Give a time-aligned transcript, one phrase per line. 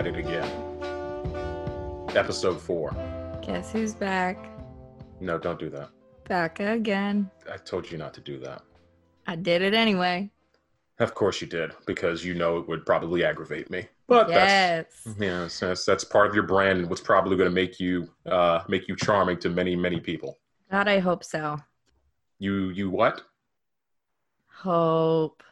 [0.00, 0.50] at it again.
[2.16, 2.90] Episode four.
[3.42, 4.48] Guess who's back?
[5.20, 5.90] No, don't do that.
[6.26, 7.30] Back again.
[7.52, 8.62] I told you not to do that.
[9.26, 10.30] I did it anyway.
[11.00, 13.88] Of course you did, because you know it would probably aggravate me.
[14.06, 14.86] But yes.
[15.18, 18.60] that's, that's, that's part of your brand and what's probably going to make you uh,
[18.68, 20.38] make you charming to many many people.
[20.70, 21.58] God, I hope so.
[22.38, 23.20] You you what?
[24.48, 25.42] Hope.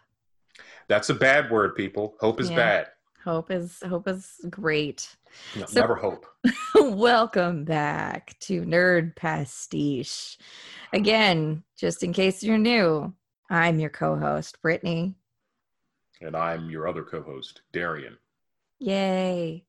[0.88, 2.16] That's a bad word, people.
[2.20, 2.56] Hope is Yeah.
[2.56, 2.86] bad.
[3.28, 5.14] Hope is hope is great.
[5.54, 6.24] No, So- never hope.
[6.74, 10.38] Welcome back to Nerd Pastiche.
[10.94, 13.12] Again, just in case you're new,
[13.50, 15.14] I'm your co-host, Brittany.
[16.22, 18.16] And I'm your other co-host, Darian.
[18.78, 19.66] Yay.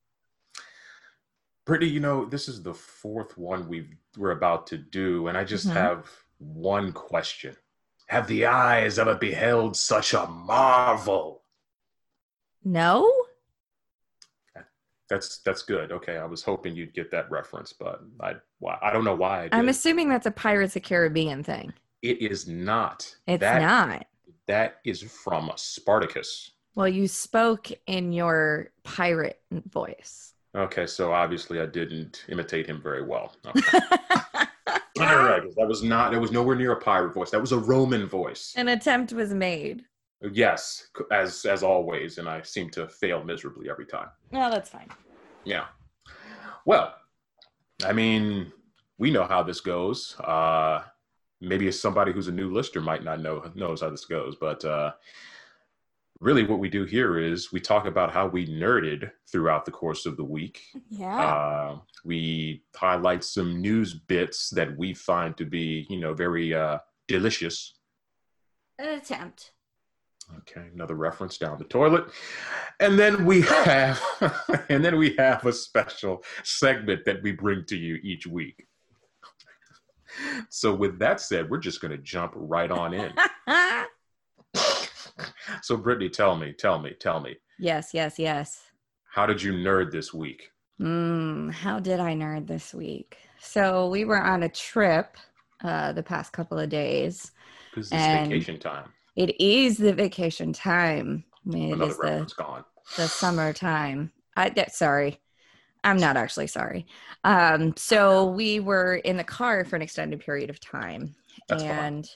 [1.65, 5.43] Brittany, you know, this is the fourth one we've we're about to do, and I
[5.43, 5.73] just Mhm.
[5.73, 7.57] have one question.
[8.07, 11.43] Have the eyes ever beheld such a marvel?
[12.63, 13.18] No?
[15.09, 15.91] That's that's good.
[15.91, 18.35] Okay, I was hoping you'd get that reference, but I
[18.81, 19.57] I don't know why I.
[19.57, 21.73] I'm assuming that's a Pirates of Caribbean thing.
[22.01, 23.13] it is not.
[23.27, 24.05] It's That- not.
[24.47, 26.51] That is from Spartacus.
[26.73, 30.33] Well, you spoke in your pirate voice.
[30.55, 33.33] Okay, so obviously I didn't imitate him very well.
[34.97, 35.05] Okay.
[35.05, 36.11] All right, that was not.
[36.11, 37.29] That was nowhere near a pirate voice.
[37.29, 38.53] That was a Roman voice.
[38.57, 39.85] An attempt was made.
[40.21, 44.09] Yes, as as always, and I seem to fail miserably every time.
[44.31, 44.89] No, that's fine.
[45.45, 45.67] Yeah.
[46.65, 46.93] Well,
[47.85, 48.51] I mean,
[48.97, 50.19] we know how this goes.
[50.19, 50.83] Uh,
[51.39, 54.91] maybe somebody who's a new listener might not know knows how this goes, but uh,
[56.19, 60.05] really, what we do here is we talk about how we nerded throughout the course
[60.05, 60.61] of the week.
[60.89, 61.17] Yeah.
[61.17, 66.79] Uh, we highlight some news bits that we find to be, you know, very uh,
[67.07, 67.75] delicious.
[68.77, 69.51] An attempt.
[70.37, 72.05] Okay, another reference down the toilet.
[72.79, 74.01] And then we have
[74.69, 78.65] and then we have a special segment that we bring to you each week.
[80.49, 83.13] So with that said, we're just going to jump right on in.
[85.61, 87.35] So Brittany, tell me, tell me, tell me.
[87.59, 88.61] yes, yes, yes.
[89.11, 90.51] How did you nerd this week?
[90.79, 93.17] Mm, how did I nerd this week?
[93.39, 95.17] So we were on a trip
[95.63, 97.31] uh, the past couple of days.
[97.71, 98.93] Because it's And- vacation time.
[99.19, 101.25] It is the vacation time.
[101.45, 102.63] I mean, it Another is the, gone.
[102.95, 104.13] the summertime.
[104.37, 105.19] I yeah, sorry.
[105.83, 106.87] I'm not actually sorry.
[107.25, 111.15] Um, so we were in the car for an extended period of time.
[111.49, 111.71] That's fine.
[111.71, 112.09] and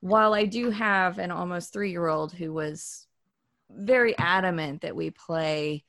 [0.00, 3.06] while I do have an almost three year old who was
[3.70, 5.84] very adamant that we play,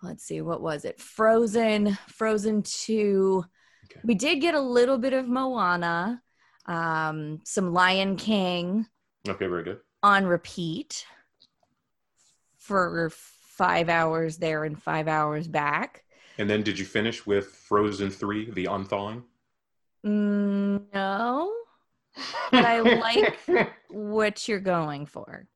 [0.00, 1.00] let's see, what was it?
[1.00, 3.44] Frozen, Frozen 2.
[3.90, 4.00] Okay.
[4.04, 6.22] We did get a little bit of Moana,
[6.66, 8.86] um, some Lion King
[9.28, 9.80] Okay, very good.
[10.02, 11.06] On repeat
[12.58, 16.04] for five hours there and five hours back.
[16.38, 19.24] And then did you finish with Frozen 3, The Unthawing?
[20.06, 21.52] Mm, no,
[22.52, 23.38] But I like-
[23.88, 25.46] what you're going for.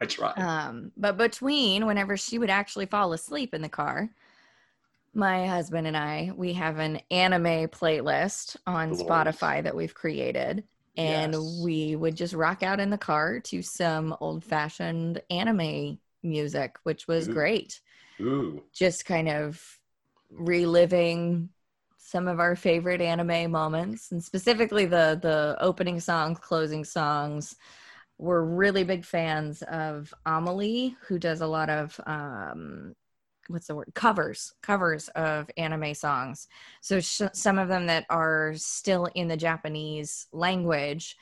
[0.00, 0.38] I tried.
[0.38, 4.10] Um, but between whenever she would actually fall asleep in the car,
[5.14, 8.90] my husband and I, we have an anime playlist on.
[8.96, 10.64] Spotify that we've created.
[10.96, 11.60] And Yes.
[11.64, 17.08] we would just rock out in the car to some old fashioned anime music, which
[17.08, 17.32] was Ooh.
[17.32, 17.80] great.
[18.20, 18.62] Ooh.
[18.72, 19.62] Just kind of
[20.30, 21.50] reliving
[21.98, 27.56] some of our favorite anime moments and specifically the the opening songs, closing songs.
[28.18, 32.94] We're really big fans of AmaLee, who does a lot of um
[33.48, 36.48] what's the word covers covers of anime songs
[36.80, 41.16] so sh- some of them that are still in the japanese language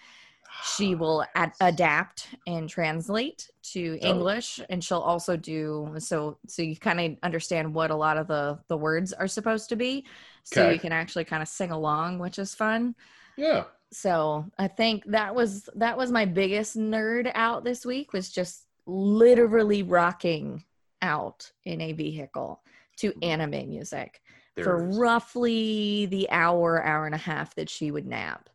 [0.64, 4.06] she ah, will ad- adapt and translate to Oh.
[4.06, 8.26] english and she'll also do so so you kind of understand what a lot of
[8.28, 10.04] the the words are supposed to be
[10.44, 10.74] so Okay.
[10.74, 12.94] you can actually kind of sing along which is fun
[13.36, 13.64] Yeah.
[13.90, 18.66] so i think that was that was my biggest nerd out this week was just
[18.86, 20.64] literally rocking
[21.02, 22.62] out in a vehicle
[22.96, 24.22] to anime music
[24.62, 28.48] for roughly the hour hour and a half that she would nap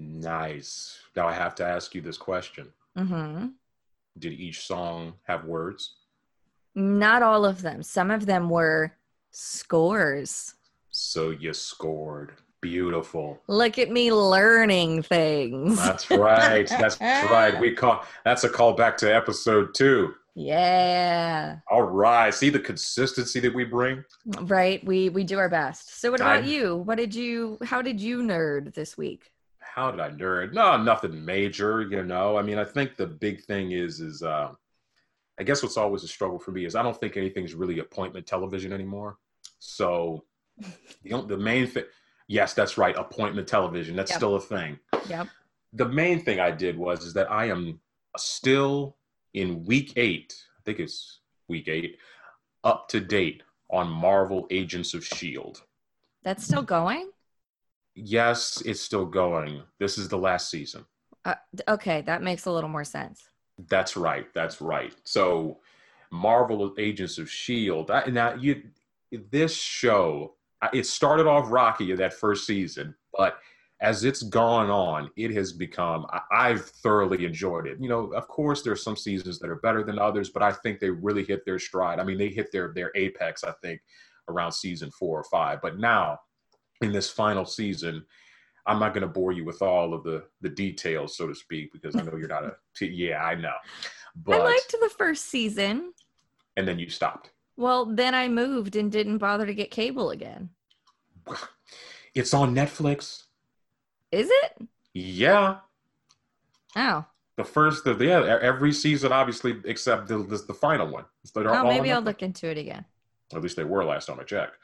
[0.00, 0.96] Nice.
[1.16, 2.68] Now I have to ask you this question.
[2.96, 3.46] hmm
[4.18, 5.94] Did each song have words?
[6.74, 8.92] not all of them some of them were
[9.32, 10.54] scores
[10.90, 12.32] So you scored.
[12.60, 13.40] Beautiful.
[13.48, 16.68] look at me learning things That's right.
[16.68, 17.58] That's right.
[17.60, 20.14] We call that's a call back to episode two.
[20.38, 22.32] Yeah All right.
[22.32, 24.04] See the consistency that we bring?
[24.42, 27.82] right we we do our best so what about I- you what did you how
[27.82, 29.30] did you nerd this week
[29.60, 30.52] How did I nerd?
[30.52, 32.36] No, nothing major, you know.
[32.36, 34.50] I mean, I think the big thing is is uh
[35.40, 38.26] I guess what's always a struggle for me is I don't think anything's really appointment
[38.26, 39.18] television anymore.
[39.60, 40.24] So
[41.04, 41.84] know, the main thing,
[42.28, 43.94] yes, that's right, appointment television.
[43.96, 44.18] That's Yep.
[44.18, 44.78] still a thing.
[45.08, 45.26] Yep.
[45.74, 47.78] The main thing I did was is that I am
[48.16, 48.96] still
[49.34, 50.34] in week eight.
[50.58, 51.98] I think it's week eight,
[52.64, 55.62] up to date on Marvel Agents of Shield.
[56.22, 57.10] That's still going?
[57.94, 59.62] Yes, it's still going.
[59.78, 60.84] This is the last season.
[61.24, 61.34] Uh,
[61.68, 63.24] okay, that makes a little more sense.
[63.68, 64.32] That's right.
[64.34, 64.94] That's right.
[65.04, 65.58] So,
[66.10, 67.90] Marvel Agents of Shield.
[67.90, 68.62] I, now, you
[69.30, 70.34] this show
[70.72, 73.38] it started off rocky in that first season, but
[73.80, 76.06] as it's gone on, it has become.
[76.10, 77.78] I, I've thoroughly enjoyed it.
[77.80, 80.80] You know, of course, there's some seasons that are better than others, but I think
[80.80, 82.00] they really hit their stride.
[82.00, 83.44] I mean, they hit their their apex.
[83.44, 83.80] I think
[84.28, 85.60] around season four or five.
[85.62, 86.18] But now,
[86.82, 88.04] in this final season,
[88.66, 91.72] I'm not going to bore you with all of the the details, so to speak,
[91.72, 92.56] because I know you're not a.
[92.76, 93.54] T- yeah, I know.
[94.16, 95.92] But I liked the first season.
[96.56, 97.30] and then you stopped.
[97.56, 100.50] Well, then I moved and didn't bother to get cable again.
[102.14, 103.24] It's on Netflix.
[104.10, 104.68] Is it?
[104.94, 105.58] Yeah,
[106.76, 107.04] Oh,
[107.36, 111.04] the first, the yeah, every season, obviously, except the the, the final one.
[111.34, 112.84] They're oh maybe I'll look into it again.
[113.34, 114.56] At least they were last time I checked.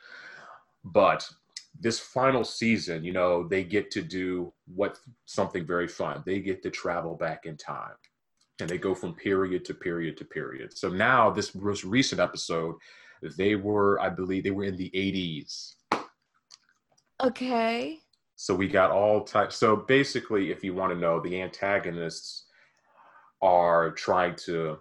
[0.85, 1.29] But
[1.79, 6.23] this final season, you know, they get to do what something very fun.
[6.25, 7.95] They get to travel back in time.
[8.61, 10.79] And they go from period to period to period.
[10.79, 12.77] So now this most recent episode,
[13.37, 15.75] they were, I believe, they were in the 80s.
[17.21, 17.99] Okay.
[18.45, 19.57] So we got all types.
[19.57, 22.45] So basically, if you want to know, the antagonists
[23.41, 24.81] are trying to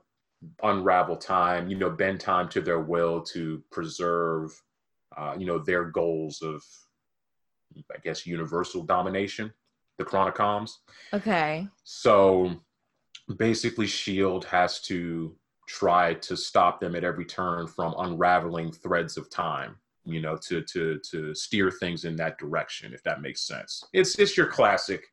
[0.61, 4.51] unravel time, you know, bend time to their will to preserve,
[5.15, 6.61] uh, you know, their goals of,
[7.89, 9.53] I guess, universal domination,
[9.97, 10.71] the Chronicoms.
[11.13, 11.65] Okay.
[11.85, 12.51] So
[13.37, 15.37] basically, Shield has to
[15.69, 19.77] try to stop them at every turn from unraveling threads of time.
[20.05, 23.83] You know, to to to steer things in that direction, if that makes sense.
[23.93, 25.05] It's it's your classic,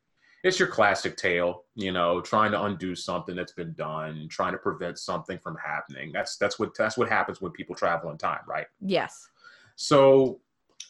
[0.43, 1.65] it's your classic tale.
[1.75, 6.11] You know, trying to undo something that's been done, trying to prevent something from happening.
[6.13, 8.67] That's that's what that's what happens when people travel in time, right?
[8.81, 9.29] Yes.
[9.77, 10.41] So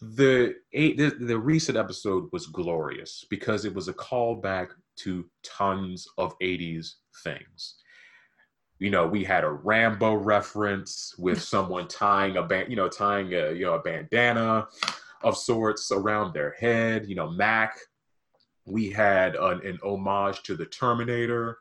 [0.02, 6.06] the eight the, the recent episode was glorious because it was a callback to tons
[6.18, 7.76] of 80s things.
[8.80, 13.32] You know, we had a Rambo reference with someone tying a band, you know, tying
[13.34, 14.66] a you know a bandana
[15.22, 17.06] of sorts around their head.
[17.06, 17.78] You know, Mac.
[18.66, 21.58] We had an, an homage to the Terminator.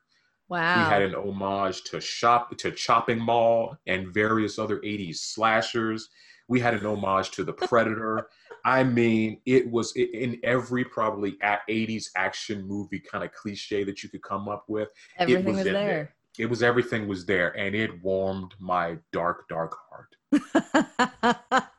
[0.49, 0.83] Wow.
[0.83, 6.09] We had an homage to shop to Chopping Mall and various other 80s slashers.
[6.47, 8.27] We had an homage to the Predator.
[8.65, 14.03] I mean, it was in every probably at 80s action movie kind of cliche that
[14.03, 14.89] you could come up with.
[15.17, 16.15] Everything was was, in there.
[16.39, 20.15] It was everything was there, and it warmed my dark, dark heart.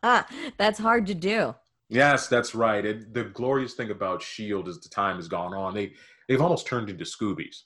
[0.58, 1.54] That's hard to do.
[1.88, 2.86] Yes, that's right.
[2.86, 5.74] And the glorious thing about Shield is the time has gone on.
[5.74, 5.92] They
[6.28, 7.62] they've almost turned into Scoobies.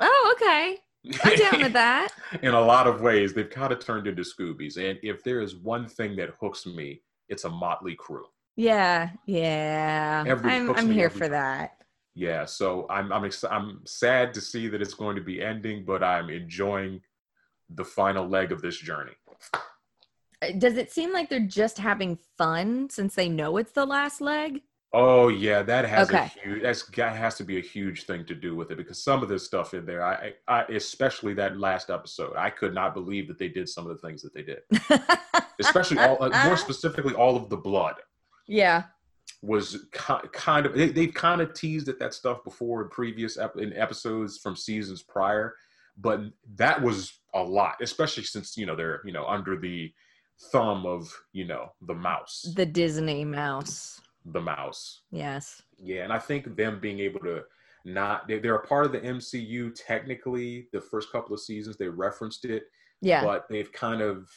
[0.00, 0.76] Oh, okay.
[1.24, 2.10] I'm down with that.
[2.42, 4.76] in a lot of ways, they've kind of turned into Scoobies.
[4.76, 7.00] And if there is one thing that hooks me,
[7.30, 8.26] it's a motley crew.
[8.56, 10.24] Yeah, yeah.
[10.26, 11.30] Every I'm I'm here for time.
[11.30, 11.77] that.
[12.14, 15.84] Yeah, so I'm I'm ex- I'm sad to see that it's going to be ending,
[15.84, 17.00] but I'm enjoying
[17.70, 19.12] the final leg of this journey.
[20.42, 24.20] Uh, Does it seem like they're just having fun since they know it's the last
[24.20, 24.62] leg?
[24.94, 26.18] Oh yeah, that has Okay.
[26.24, 29.02] a huge that's that has to be a huge thing to do with it because
[29.04, 32.94] some of this stuff in there, I, I especially that last episode, I could not
[32.94, 34.62] believe that they did some of the things that they did.
[35.60, 37.96] Especially all uh, more specifically, all of the blood.
[38.46, 38.84] yeah.
[39.42, 39.86] Was
[40.32, 43.72] kind of they, they've kind of teased at that stuff before in previous ep- in
[43.74, 45.54] episodes from seasons prior
[45.96, 46.20] but
[46.56, 49.92] that was a lot especially since you know they're you know under the
[50.50, 54.00] thumb of you know the mouse The Disney mouse.
[54.24, 55.62] the mouse Yes.
[55.78, 57.42] yeah and i think them being able to
[57.84, 61.88] not they, they're a part of the mcu technically the first couple of seasons they
[61.88, 62.64] referenced it
[63.00, 63.22] Yeah.
[63.24, 64.28] but they've kind of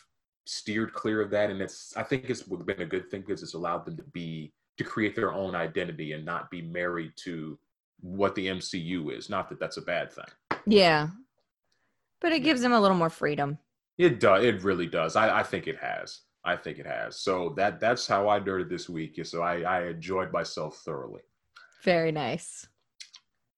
[0.45, 3.53] steered clear of that and it's i think it's been a good thing because it's
[3.55, 7.57] allowed them to be to create their own identity and not be married to
[8.01, 10.25] what the mcu is not that that's a bad thing
[10.65, 11.09] Yeah.
[12.19, 13.57] But it gives them a little more freedom.
[13.97, 17.53] it does it really does i, I think it has i think it has so
[17.57, 21.21] that that's how i nerded this week so i i enjoyed myself thoroughly
[21.83, 22.67] Very nice.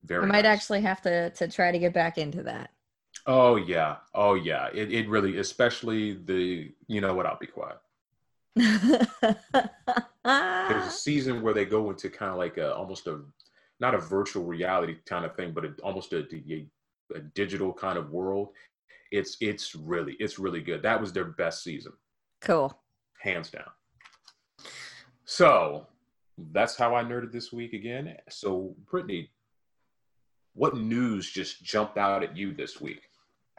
[0.03, 0.53] very I might nice.
[0.53, 2.71] actually have to to try to get back into that.
[3.27, 7.77] oh yeah oh yeah it, it really especially the you know what i'll be quiet
[10.23, 10.89] there's a ah.
[10.89, 13.21] season where they go into kind of like a almost a
[13.79, 16.67] not a virtual reality kind of thing, but a, almost a, a,
[17.15, 18.49] a digital kind of world.
[19.11, 20.81] It's it's really it's really good.
[20.81, 21.93] That was their best season,
[22.41, 22.77] Cool.
[23.19, 23.69] hands down.
[25.25, 25.87] So
[26.51, 28.15] that's how I nerded this week again.
[28.29, 29.29] So Brittany,
[30.53, 33.01] what news just jumped out at you this week?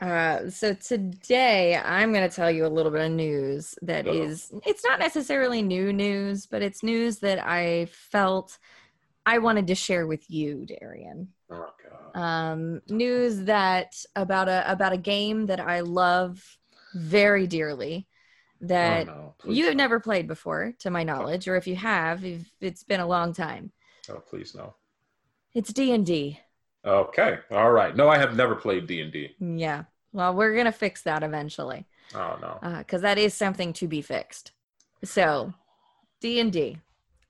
[0.01, 4.23] Uh, so today I'm going to tell you a little bit of news that Uh-oh.
[4.23, 8.59] is, it's not necessarily new news, but it's news that I felt
[9.27, 11.29] I wanted to share with you, Darian.
[11.51, 12.21] Oh God.
[12.21, 16.43] Um, news that about a about a game that I love
[16.95, 18.07] very dearly
[18.61, 19.53] that oh, no.
[19.53, 23.01] You have never played before, to my knowledge, or if you have, if it's been
[23.01, 23.73] a long time.
[24.09, 24.75] Oh, please no.
[25.55, 26.41] It's D and D.
[26.85, 27.39] Okay.
[27.51, 27.97] All right.
[27.97, 29.35] No, I have never played D and D.
[29.41, 29.85] Yeah.
[30.13, 31.87] Well, we're gonna fix that eventually.
[32.15, 32.59] Oh no.
[32.63, 34.53] Uh, because that is something to be fixed.
[35.03, 35.53] So,
[36.21, 36.79] D and D.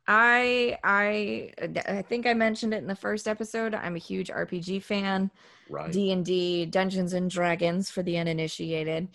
[0.06, 1.52] I I
[1.88, 3.74] I think I mentioned it in the first episode.
[3.74, 5.30] I'm a huge RPG fan.
[5.70, 5.90] Right.
[5.90, 9.08] D and D, Dungeons and Dragons for the uninitiated,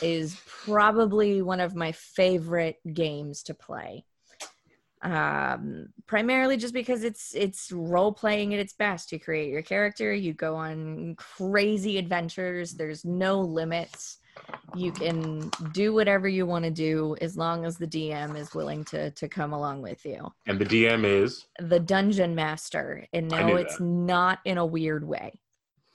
[0.00, 4.04] is probably one of my favorite games to play.
[5.02, 9.10] Um, primarily just because it's it's role playing at its best.
[9.10, 12.74] You create your character, you go on crazy adventures.
[12.74, 14.18] There's no limits.
[14.74, 18.84] You can do whatever you want to do as long as the DM is willing
[18.86, 20.32] to to come along with you.
[20.46, 21.46] and the DM is.
[21.58, 23.84] The dungeon master, and no, it's that.
[23.84, 25.38] not in a weird way.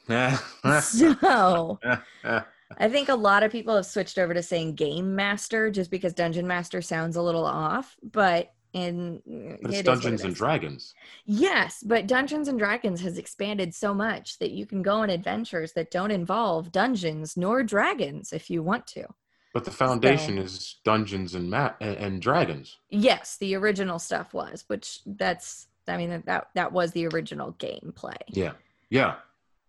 [0.81, 1.79] So
[2.79, 6.13] I think a lot of people have switched over to saying game master just because
[6.13, 9.21] dungeon master sounds a little off, but in
[9.61, 10.35] but it's what Dungeons it and.
[10.35, 10.93] Dragons.
[11.25, 15.73] Yes, but Dungeons and Dragons has expanded so much that you can go on adventures
[15.73, 19.05] that don't involve dungeons nor dragons if you want to.
[19.53, 22.77] But the foundation is Dungeons and, Ma- and, Dragons.
[22.89, 28.17] Yes, the original stuff was, which that's I mean that that was the original gameplay.
[28.27, 28.53] Yeah.
[28.89, 29.15] Yeah.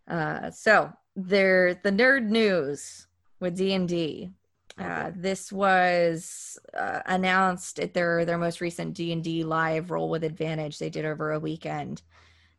[0.06, 3.06] Uh, so there, the nerd news
[3.40, 4.32] with D and D.
[4.78, 10.08] Uh, this was uh, announced at their their most recent D and D live roll
[10.08, 12.02] with advantage they did over a weekend.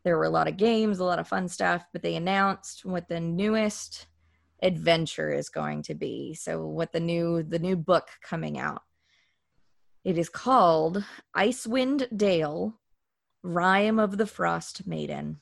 [0.04, 3.08] There were a lot of games, a lot of fun stuff, but they announced what
[3.08, 4.06] the newest
[4.62, 6.34] adventure is going to be.
[6.34, 8.82] So what the new the new book coming out.
[10.04, 11.04] It is called
[11.36, 12.78] Icewind Dale,
[13.42, 15.40] Rhyme of the Frost Maiden.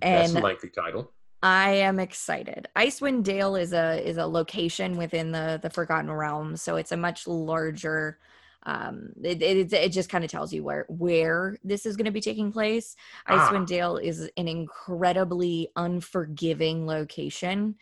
[0.00, 1.12] That's a And- lengthy title.
[1.42, 2.68] I am excited.
[2.76, 6.96] Icewind Dale is a is a location within the the Forgotten Realms, so it's a
[6.96, 8.18] much larger.
[8.64, 12.10] Um, it it, it just kind of tells you where where this is going to
[12.10, 12.94] be taking place.
[13.26, 13.48] Ah.
[13.48, 17.76] Icewind Dale is an incredibly unforgiving location.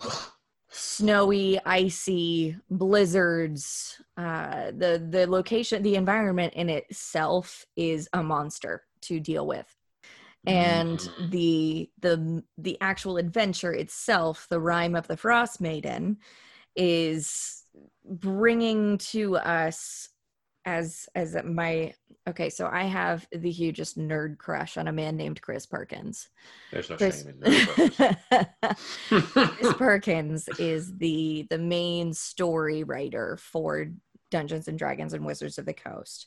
[0.72, 4.00] Snowy, icy blizzards.
[4.16, 9.74] Uh, the the location, the environment in itself is a monster to deal with
[10.46, 11.30] and Mm.
[11.30, 16.18] the the the actual adventure itself the rhyme of the frost maiden
[16.76, 17.64] is
[18.04, 20.08] bringing to us
[20.64, 21.92] as as my
[22.28, 26.28] okay so i have the hugest nerd crush on a man named chris perkins
[26.70, 28.76] There's no chris, shame in that.
[29.08, 33.88] chris perkins is the the main story writer for
[34.30, 36.26] dungeons and dragons and wizards of the coast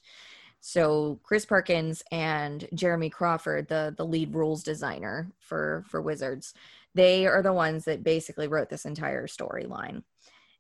[0.66, 6.54] so Chris Perkins and Jeremy Crawford, the the lead rules designer for for Wizards,
[6.96, 10.04] they are the ones that basically wrote this entire storyline.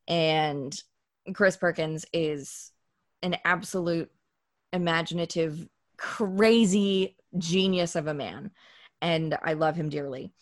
[0.09, 0.77] And
[1.33, 2.73] Chris Perkins is
[3.21, 4.11] an absolute
[4.73, 8.51] imaginative, crazy genius of a man,
[9.01, 10.33] and I love him dearly.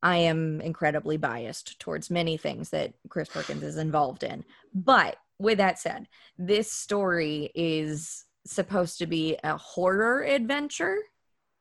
[0.00, 4.44] I am incredibly biased towards many things that Chris Perkins is involved in.
[4.72, 6.06] But with that said,
[6.38, 10.98] this story is supposed to be a horror adventure.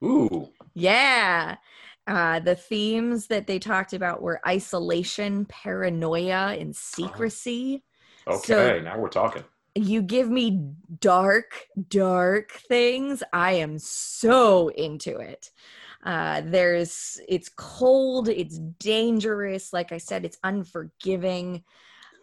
[0.03, 0.49] Ooh.
[0.73, 1.57] Yeah.
[2.05, 7.83] Uh, the themes that they talked about were isolation, paranoia, and secrecy.
[8.25, 8.37] Okay.
[8.37, 9.43] So- now we're talking.
[9.75, 13.21] You give me dark, dark things.
[13.31, 15.51] I am so into it.
[16.03, 19.73] Uh, there's, it's cold, it's dangerous.
[19.73, 21.63] Like I said, it's unforgiving.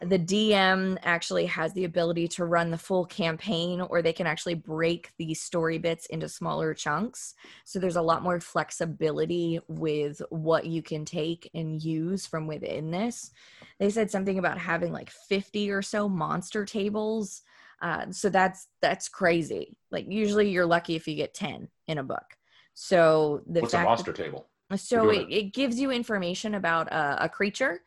[0.03, 4.55] The DM actually has the ability to run the full campaign, or they can actually
[4.55, 7.35] break these story bits into smaller chunks.
[7.65, 12.91] So there's a lot more flexibility with what you can take and use from within
[12.91, 13.31] this.
[13.79, 17.43] They said something about having like 50 or so monster tables.
[17.81, 19.77] Uh, so that's that's crazy.
[19.91, 22.37] Like usually you're lucky if you get 10 in a book.
[22.75, 24.49] So the What's a monster table?
[24.77, 27.81] so it, it gives you information about a creature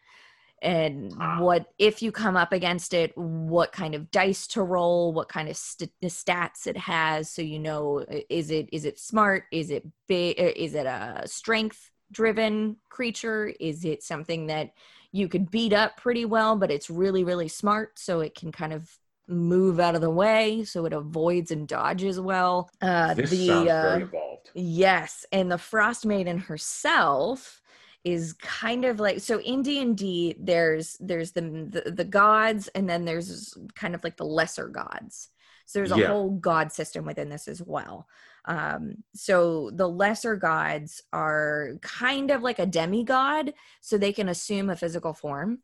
[0.61, 1.39] and Ah.
[1.39, 5.49] what if you come up against it what kind of dice to roll what kind
[5.49, 9.85] of st- stats it has so you know is it is it smart is it
[10.07, 14.71] big is it a strength driven creature is it something that
[15.11, 17.97] you could beat up pretty well, but it's really, really smart.
[17.97, 18.89] So it can kind of
[19.27, 22.69] move out of the way so it avoids and dodges well.
[22.81, 24.51] Uh, this the, sounds uh, very evolved.
[24.53, 25.25] Yes.
[25.31, 27.61] And the Frost Maiden herself
[28.07, 33.03] is kind of like so in D&D there's there's the, the, the gods and then
[33.03, 35.27] there's kind of like the lesser gods.
[35.65, 36.07] So there's a yeah.
[36.07, 38.07] whole god system within this as well.
[38.45, 44.69] Um, so the lesser gods are kind of like a demigod, so they can assume
[44.69, 45.59] a physical form.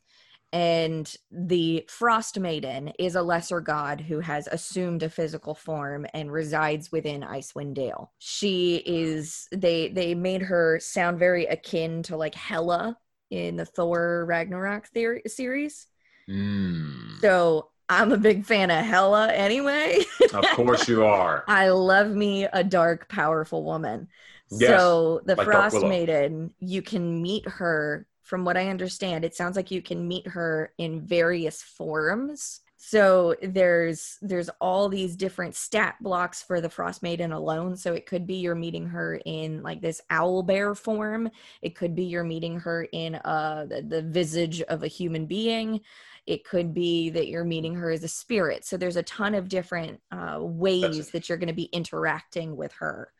[0.53, 6.31] And the Frost Maiden is a lesser god who has assumed a physical form and
[6.31, 8.11] resides within Icewind Dale.
[8.19, 12.95] She is they they made her sound very akin to like Hela
[13.31, 15.87] in the Thor Ragnarok theory, series.
[16.29, 17.19] Mm.
[17.19, 19.99] So I'm a big fan of Hela anyway.
[20.33, 21.43] of course you are.
[21.47, 24.07] I love me a dark, powerful woman.
[24.51, 28.05] Yes, so the like Frost Maiden, you can meet her.
[28.23, 32.61] From what I understand, it sounds like you can meet her in various forms.
[32.77, 37.77] So there's there's all these different stat blocks for the Frost Maiden alone.
[37.77, 41.29] So it could be you're meeting her in like this owl bear form.
[41.61, 45.81] It could be you're meeting her in uh the, the visage of a human being
[46.25, 49.49] it could be that you're meeting her as a spirit so there's a ton of
[49.49, 53.11] different uh, ways that you're going to be interacting with her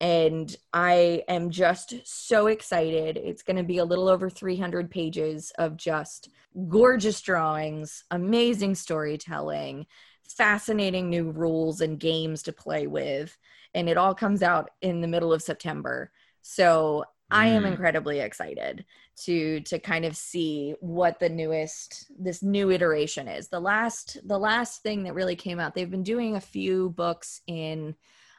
[0.00, 5.52] and i am just so excited it's going to be a little over 300 pages
[5.58, 6.28] of just
[6.68, 9.86] gorgeous drawings amazing storytelling
[10.28, 13.36] fascinating new rules and games to play with
[13.74, 16.10] and it all comes out in the middle of september
[16.42, 17.68] so I am mm.
[17.68, 18.84] incredibly excited
[19.24, 23.48] to to kind of see what the newest this new iteration is.
[23.48, 27.40] The last the last thing that really came out, they've been doing a few books
[27.46, 27.96] in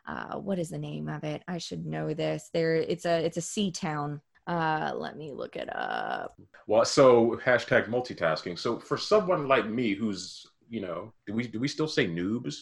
[0.08, 1.44] uh, what is the name of it?
[1.48, 2.50] I should know this.
[2.54, 4.22] There it's a it's a sea town.
[4.48, 6.40] Uh, let me look it up.
[6.68, 8.60] Well, so hashtag multitasking.
[8.60, 12.56] So for someone like me who's you know, do we do we still say noobs?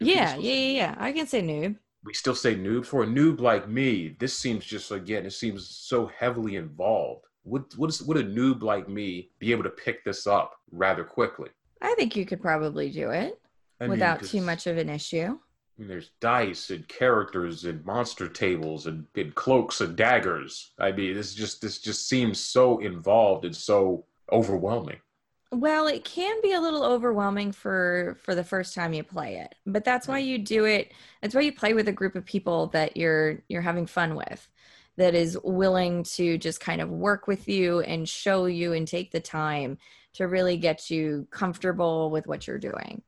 [0.00, 0.94] yeah, yeah, yeah, yeah.
[0.98, 4.64] I can say noob we still say noob for a noob like me this seems
[4.64, 9.50] just again it seems so heavily involved would would, would a noob like me be
[9.50, 11.48] able to pick this up rather quickly
[11.82, 13.40] i think you could probably do it
[13.80, 15.38] I without mean, too much of an issue
[15.78, 20.72] there's dice and characters and monster tables and, and cloaks and daggers.
[20.78, 25.00] I mean, this just this just seems so involved and so overwhelming.
[25.50, 29.54] Well, it can be a little overwhelming for for the first time you play it,
[29.66, 30.92] but that's why you do it.
[31.22, 34.48] That's why you play with a group of people that you're you're having fun with,
[34.96, 39.10] that is willing to just kind of work with you and show you and take
[39.10, 39.78] the time
[40.14, 43.02] to really get you comfortable with what you're doing.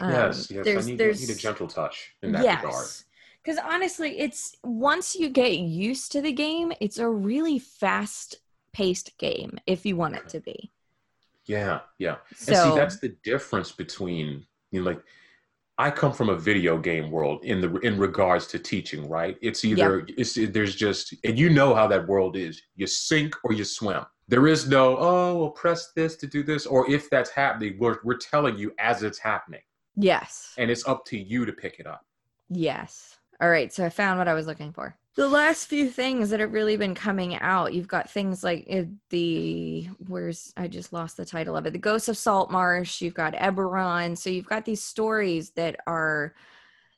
[0.00, 2.62] Yes, um, yes, there's, I need, there's, I need a gentle touch in that yes.
[2.62, 2.86] regard.
[3.42, 8.36] Because honestly, it's once you get used to the game, it's a really fast
[8.72, 10.70] paced game if you want it to be.
[11.46, 12.16] Yeah, yeah.
[12.34, 15.02] So, and see, that's the difference between you know, like
[15.78, 19.36] I come from a video game world in the in regards to teaching, right?
[19.42, 20.16] It's either yep.
[20.16, 22.62] it's there's just and you know how that world is.
[22.76, 24.04] You sink or you swim.
[24.28, 27.98] There is no oh, well, press this to do this, or if that's happening, we're
[28.04, 29.62] we're telling you as it's happening.
[29.96, 30.54] Yes.
[30.58, 32.04] And it's up to you to pick it up.
[32.48, 33.16] Yes.
[33.40, 33.72] All right.
[33.72, 36.76] So I found what I was looking for the last few things that have really
[36.76, 41.56] been coming out you've got things like eh, the where's i just lost the title
[41.56, 43.00] of it the ghosts of Salt Marsh.
[43.00, 46.34] you've got eberron so you've got these stories that are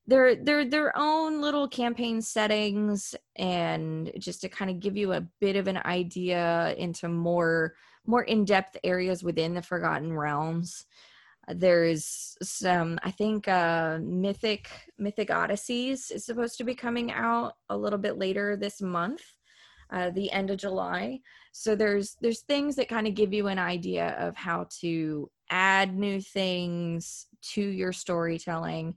[0.06, 5.26] they're they're their own little campaign settings and just to kind of give you a
[5.40, 7.74] bit of an idea into more
[8.06, 10.86] more in-depth areas within the forgotten realms
[11.48, 17.76] there's some i think uh mythic mythic odysseys is supposed to be coming out a
[17.76, 19.22] little bit later this month
[19.92, 21.20] uh the end of july.
[21.52, 25.96] So there's there's things that kind of give you an idea of how to add
[25.96, 28.94] new things to your storytelling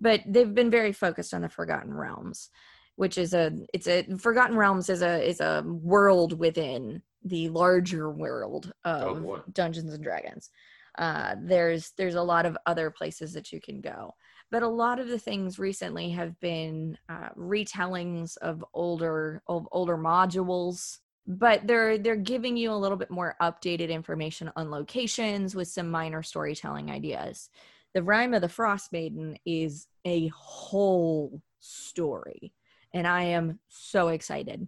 [0.00, 2.50] but they've been very focused on the forgotten realms
[2.96, 8.10] which is a it's a forgotten realms is a is a world within the larger
[8.10, 10.50] world of oh dungeons and dragons
[10.98, 14.14] uh, there's there's a lot of other places that you can go.
[14.50, 19.96] But a lot of the things recently have been uh, retellings of older of older
[19.96, 25.68] modules but they're they're giving you a little bit more updated information on locations with
[25.68, 27.48] some minor storytelling ideas.
[27.94, 32.52] The rhyme of the frost maiden is a whole story
[32.92, 34.66] and i am so excited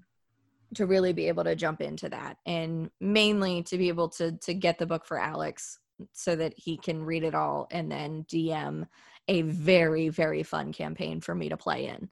[0.75, 4.55] to really be able to jump into that and mainly to be able to to
[4.55, 5.79] get the book for alex
[6.13, 8.87] so that he can read it all and then DM
[9.29, 12.09] a very very fun campaign for me to play in.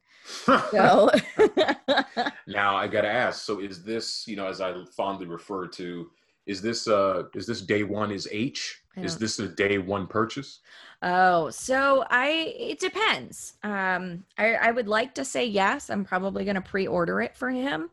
[0.71, 1.09] So
[2.47, 6.09] now I got to ask, so is this, you know, as I fondly refer to
[6.45, 8.81] Is this uh is this day one is H?
[8.97, 10.59] Is this a day one purchase?
[11.01, 13.53] Oh, so I it depends.
[13.63, 15.89] Um, I I would like to say yes.
[15.89, 17.89] I'm probably gonna pre-order it for him.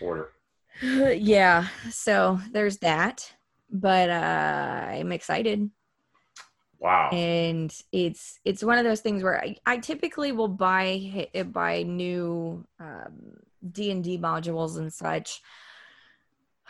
[0.00, 0.30] Order.
[0.82, 3.32] yeah, so there's that.
[3.74, 5.70] But uh I'm excited.
[6.78, 7.10] Wow.
[7.12, 12.64] and it's it's one of those things where I, I typically will buy buy new
[12.78, 13.38] um,
[13.70, 15.40] D and D modules and such.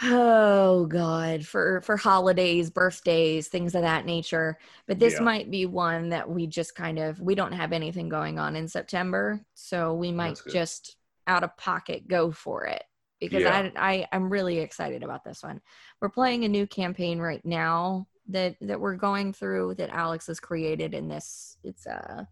[0.02, 4.58] Oh God, for for holidays, birthdays, things of that nature.
[4.86, 5.24] But this Yeah.
[5.24, 8.66] might be one that we just kind of we don't have anything going on in
[8.68, 12.84] September, so we might just out of pocket go for it
[13.28, 13.70] because Yeah.
[13.76, 15.60] I, I I'm really excited about this one.
[16.00, 20.40] We're playing a new campaign right now that that we're going through that Alex has
[20.40, 21.56] created in this.
[21.62, 22.24] It's uh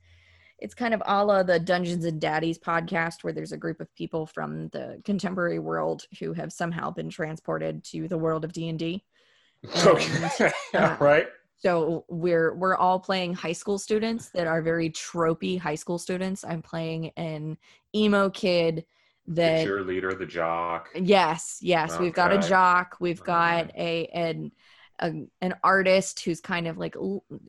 [0.59, 3.93] it's kind of a la the Dungeons and Daddies podcast where there's a group of
[3.95, 8.69] people from the contemporary world who have somehow been transported to the world of D
[8.69, 9.05] and D.
[9.87, 10.51] Okay.
[10.75, 11.27] uh, right.
[11.59, 16.45] So we're we're all playing high school students that are very tropey high school students.
[16.45, 17.57] I'm playing an
[17.95, 18.85] emo kid
[19.27, 20.89] The that cheerleader, the jock.
[20.95, 21.99] Yes, yes.
[21.99, 22.97] We've got a jock.
[23.01, 24.53] We've got a an
[24.99, 26.97] a, an artist who's kind of like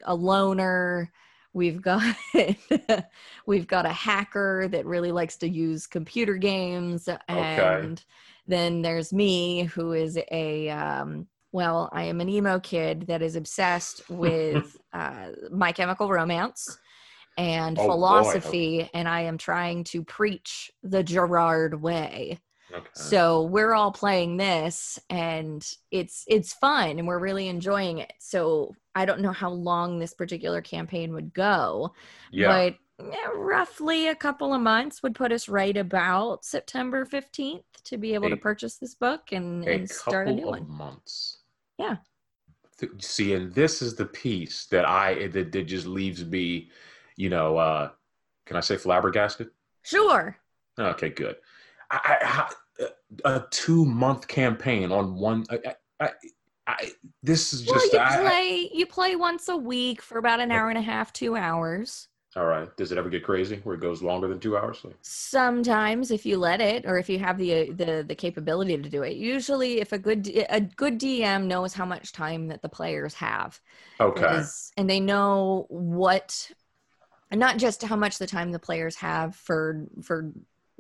[0.04, 1.12] a loner.
[1.54, 2.16] We've got
[3.46, 8.04] we've got a hacker that really likes to use computer games, and
[8.48, 13.36] then there's me who is a um, well, I am an emo kid that is
[13.36, 16.78] obsessed with uh, My Chemical Romance
[17.38, 17.92] and Oh, boy.
[17.92, 22.40] philosophy, and I am trying to preach the Gerard way.
[22.74, 22.88] Okay.
[22.94, 28.14] So we're all playing this and it's it's fun and we're really enjoying it.
[28.20, 31.94] So I don't know how long this particular campaign would go,
[32.32, 32.48] yeah.
[33.00, 37.98] but eh, roughly a couple of months would put us right about September 15th to
[37.98, 40.68] be able to purchase this book and, a and start a new one.
[40.68, 41.40] months.
[41.78, 41.98] Yeah.
[43.00, 46.72] See, and this is the piece that I that, that just leaves me,
[47.18, 47.90] you know, uh
[48.46, 49.50] can I say flabbergasted?
[49.84, 50.38] Sure.
[50.78, 51.38] Okay, good.
[51.92, 52.54] I, I, I-
[53.26, 55.46] a two month campaign on one.
[56.66, 57.94] I, this is just.
[57.94, 61.12] Well, you play you play once a week for about an hour and a half,
[61.14, 62.08] 2 hours.
[62.36, 62.76] all right.
[62.78, 64.84] Does it ever get crazy where it goes longer than two hours?
[65.02, 69.04] Sometimes if you let it or if you have the the the capability to do
[69.04, 73.14] it usually if a good a good dm knows how much time that the players
[73.14, 73.62] have
[74.00, 74.38] okay.
[74.38, 76.50] is- and they know what
[77.34, 80.32] and not just how much the time the players have for for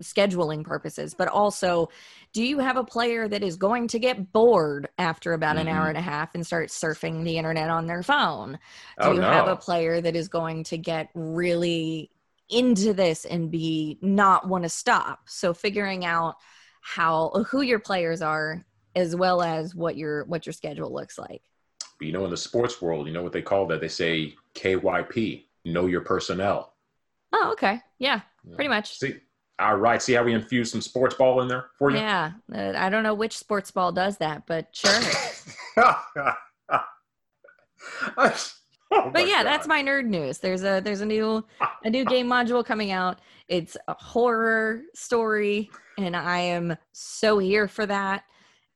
[0.02, 1.88] scheduling purposes but also
[2.32, 5.86] do you have a player that is going to get bored after about an hour
[5.86, 5.89] Mhm.
[5.89, 8.60] and a half and start surfing the internet on their phone
[9.02, 9.28] do oh you no.
[9.30, 12.12] have a player that is going to get really
[12.50, 16.36] into this and be not want to stop so figuring out
[16.82, 21.42] how who your players are as well as what your what your schedule looks like
[22.02, 23.80] you know, in the sports world, you know what they call that?
[23.80, 26.73] They say KYP, know your personnel.
[27.32, 27.80] oh okay.
[27.99, 28.21] Yeah
[28.56, 28.97] pretty much.
[28.99, 29.15] See,
[29.60, 30.02] all right.
[30.02, 31.97] See how we infused some sports ball in there for you?
[31.97, 34.99] yeah uh, i don't know which sports ball does that but sure.
[38.95, 40.38] Oh but yeah that's my nerd news.
[40.38, 41.43] There's a there's a new
[41.84, 43.19] a new game module coming out.
[43.47, 48.23] It's a horror story and i am so here for that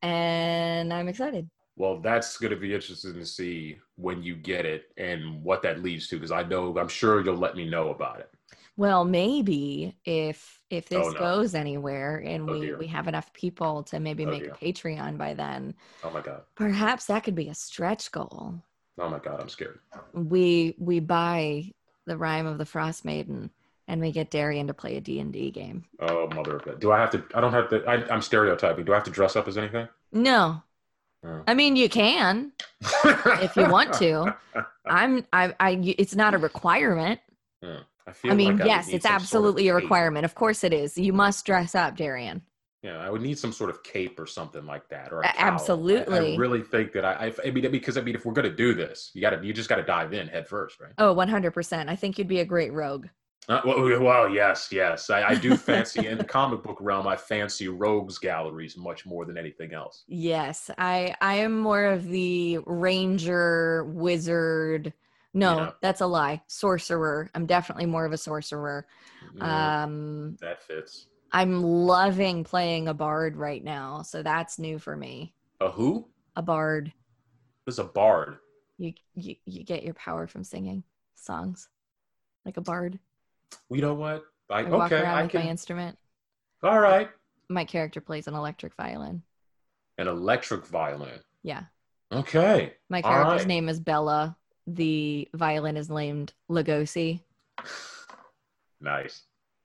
[0.02, 4.92] and i'm excited Well, that's going to be interesting to see when you get it
[4.98, 8.20] and what that leads to, because I know I'm sure you'll let me know about
[8.20, 8.32] it.
[8.76, 11.20] Well, maybe if if this Oh, no.
[11.20, 12.78] goes anywhere and Oh, we dear.
[12.80, 14.54] we have enough people to maybe Oh, make dear.
[14.54, 16.42] a Patreon by then, Oh my god.
[16.56, 18.62] perhaps that could be a stretch goal.
[19.00, 19.40] Oh my god.
[19.40, 19.80] I'm scared.
[20.14, 21.72] We we buy
[22.06, 23.52] the Rhyme of the Frost Maiden
[23.88, 25.86] and we get Darian to play a D&D game.
[26.00, 26.80] Oh mother of God.
[26.80, 27.24] Do I have to?
[27.34, 27.84] I don't have to.
[27.86, 28.86] I, I'm stereotyping.
[28.86, 29.88] Do I have to dress up as anything?
[30.12, 30.64] No.
[31.26, 31.44] Oh.
[31.48, 32.52] I mean, you can.
[33.04, 34.36] If you want to.
[34.86, 37.20] I'm I I it's not a requirement.
[37.62, 37.80] Yeah.
[38.08, 38.32] I feel.
[38.32, 40.26] I mean, like yes, need it's some sort of absolutely a requirement.
[40.26, 40.98] Of course it is.
[40.98, 42.42] You must dress up, Darian.
[42.84, 45.34] Yeah, I would need some sort of cape or something like that, or a A-
[45.34, 45.50] cowl.
[45.50, 45.54] I-
[46.34, 48.74] I, really think that I, I, I mean, because I mean, if we're gonna do
[48.74, 50.94] this, you gotta, you just gotta dive in head first, right?
[51.00, 51.90] Oh, 100%.
[51.90, 53.08] I think you'd be a great rogue.
[53.48, 57.08] Uh, well, well, yes, yes, I, I do fancy in the comic book realm.
[57.08, 60.04] I fancy rogues galleries much more than anything else.
[60.10, 64.94] Yes, I I am more of the ranger wizard.
[65.34, 65.72] No, Yeah.
[65.82, 66.42] that's a lie.
[66.48, 67.30] Sorcerer.
[67.36, 68.88] I'm definitely more of a sorcerer.
[69.34, 71.08] Yeah, Um that fits.
[71.32, 75.36] I'm loving playing a bard right now, so that's new for me.
[75.60, 76.10] A who?
[76.38, 76.94] A bard.
[77.66, 78.40] There's a bard.
[78.78, 80.84] You you you get your power from singing
[81.16, 81.70] songs.
[82.46, 83.00] Like a bard.
[83.70, 84.24] You know what?
[84.50, 85.50] I, I walk okay, around I with my can.
[85.50, 85.98] instrument.
[86.64, 87.10] All right,
[87.50, 89.22] My character plays an electric violin.
[89.98, 91.20] an electric violin.
[91.44, 91.64] Yeah.
[92.12, 92.74] Okay.
[92.90, 93.48] My character's right.
[93.48, 94.38] name is Bella.
[94.66, 97.22] The violin is named Lugosi.
[98.80, 99.24] Nice.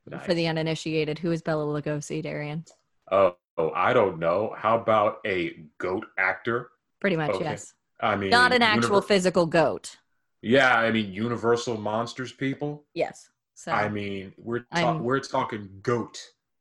[0.09, 0.25] Nice.
[0.25, 2.64] For the uninitiated, who is Bela Lugosi, Darian?
[3.11, 4.55] oh, oh, I don't know.
[4.57, 6.71] How about a goat actor?
[7.01, 7.45] Pretty much, Okay.
[7.45, 7.75] yes.
[8.01, 9.99] I mean, Not an actual univer- physical goat.
[10.40, 12.85] yeah, I mean, Universal Monsters people.
[12.95, 13.29] Yes.
[13.54, 16.18] So I mean, we're ta- we're talking goat.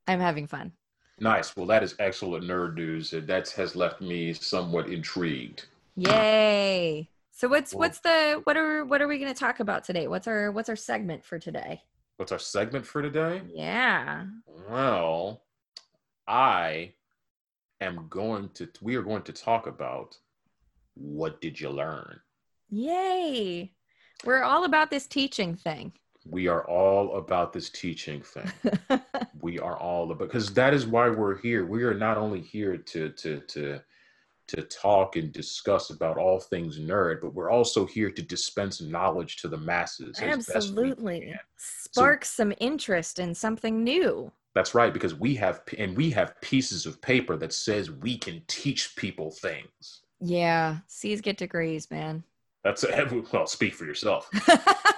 [0.08, 0.74] I'm having fun.
[1.20, 1.56] Nice.
[1.56, 3.12] Well, that is excellent nerd news.
[3.12, 5.66] That has left me somewhat intrigued.
[5.96, 7.10] Yay!
[7.32, 10.08] So what's what's the what are what are we going to talk about today?
[10.08, 11.82] What's our what's our segment for today?
[12.18, 13.42] What's our segment for today?
[13.54, 14.26] Yeah.
[14.70, 15.44] Well,
[16.28, 16.94] I
[17.80, 18.68] am going to.
[18.82, 20.18] We are going to talk about
[20.96, 22.20] what did you learn.
[22.70, 23.74] Yay!
[24.24, 25.94] We're all about this teaching thing.
[26.26, 29.02] We are all about this teaching thing.
[29.42, 31.66] we are all about because that is why we're here.
[31.66, 33.82] We are not only here to to to
[34.48, 39.38] to talk and discuss about all things nerd, but we're also here to dispense knowledge
[39.38, 40.20] to the masses.
[40.20, 41.36] as best we Absolutely.
[41.56, 44.32] Spark some interest in something new.
[44.54, 48.42] That's right, because we have and we have pieces of paper that says we can
[48.48, 50.02] teach people things.
[50.20, 52.24] Yeah, C's get degrees, man.
[52.64, 52.86] That's
[53.34, 54.30] well, speak for yourself.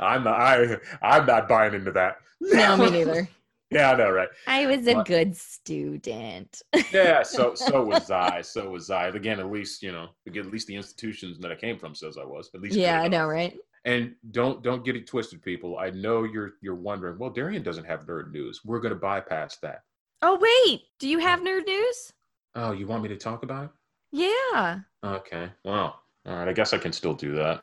[0.00, 0.40] I'm not.
[0.40, 2.18] I, I'm not buying into that.
[2.40, 3.28] no, me neither.
[3.68, 4.28] Yeah, I know, right?
[4.46, 6.62] I was a good student.
[6.92, 8.40] Yeah, so so was I.
[8.40, 9.08] So was I.
[9.08, 12.16] Again, at least you know, again, at least the institutions that I came from says
[12.16, 12.48] I was.
[12.54, 13.58] At least yeah, I know, right?
[13.84, 15.78] And don't don't get it twisted, people.
[15.78, 17.18] I know you're you're wondering.
[17.18, 18.60] Well, Darian doesn't have nerd news.
[18.64, 19.82] We're going to bypass that.
[20.22, 22.12] Oh wait, do you have nerd news?
[22.54, 23.70] Oh, you want me to talk about it?
[24.12, 24.80] Yeah.
[25.04, 25.50] Okay.
[25.64, 26.48] Well, all right.
[26.48, 27.62] I guess I can still do that.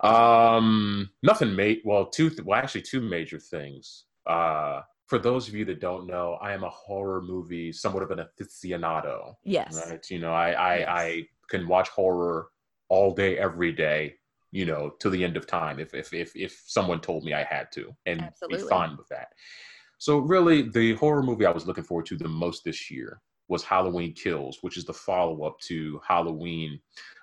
[0.00, 1.82] Um, nothing mate.
[1.84, 2.30] Well, two.
[2.30, 4.04] Th- well, actually, two major things.
[4.26, 8.10] Uh, for those of you that don't know, I am a horror movie, somewhat of
[8.10, 9.34] an aficionado.
[9.44, 9.88] Yes.
[9.88, 10.04] Right.
[10.10, 10.88] You know, I I, Yes.
[10.88, 12.48] I can watch horror
[12.88, 14.16] all day, every day.
[14.50, 17.42] You know, to the end of time, if if if if someone told me I
[17.42, 18.62] had to, and Absolutely.
[18.62, 19.28] be fine with that.
[19.98, 23.62] So really, the horror movie I was looking forward to the most this year was
[23.62, 26.80] Halloween Kills, which is the follow up to Halloween.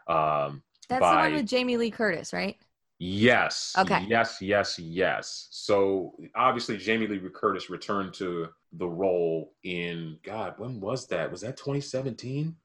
[0.07, 2.57] Um, That's by the one with Jamie Lee Curtis, right?
[2.99, 4.05] yes, Okay.
[4.07, 5.47] yes, yes, yes.
[5.49, 10.53] So obviously, Jamie Lee Curtis returned to the role in God.
[10.57, 11.31] When was that?
[11.31, 12.55] Was that 2017?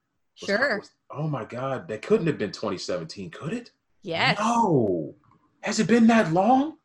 [0.41, 0.77] Was- Sure.
[0.79, 3.71] was- oh my God, that couldn't have been 2017, could it?
[4.03, 4.37] Yes.
[4.39, 5.15] No.
[5.61, 6.77] Has it been that long?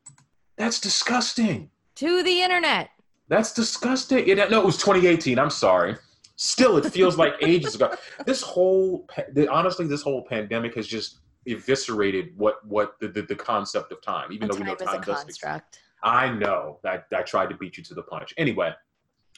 [0.57, 1.71] That's disgusting.
[1.97, 2.89] To the internet.
[3.29, 4.27] That's disgusting.
[4.27, 5.39] It, no, it was 2018.
[5.39, 5.97] I'm sorry.
[6.43, 7.95] Still, it feels like ages ago.
[8.27, 9.09] This whole,
[9.49, 14.33] honestly, this whole pandemic has just eviscerated what what the, the, the concept of time.
[14.33, 15.41] Even And though we know time is a doesn't exist.
[15.43, 15.79] construct.
[16.03, 18.35] I know that I tried to beat you to the punch.
[18.39, 18.73] Anyway,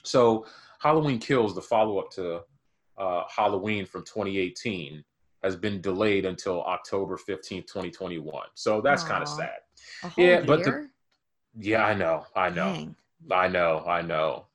[0.03, 0.47] so
[0.79, 2.41] Halloween Kills, the follow up to
[2.97, 5.05] uh, Halloween from 2018,
[5.43, 8.47] has been delayed until October 15th, 2021.
[8.55, 9.59] So that's kind of sad.
[10.17, 10.89] Yeah, but the-
[11.59, 12.25] Yeah, I know.
[12.35, 12.73] I know.
[12.73, 12.97] Dang.
[13.31, 14.47] I know, I know.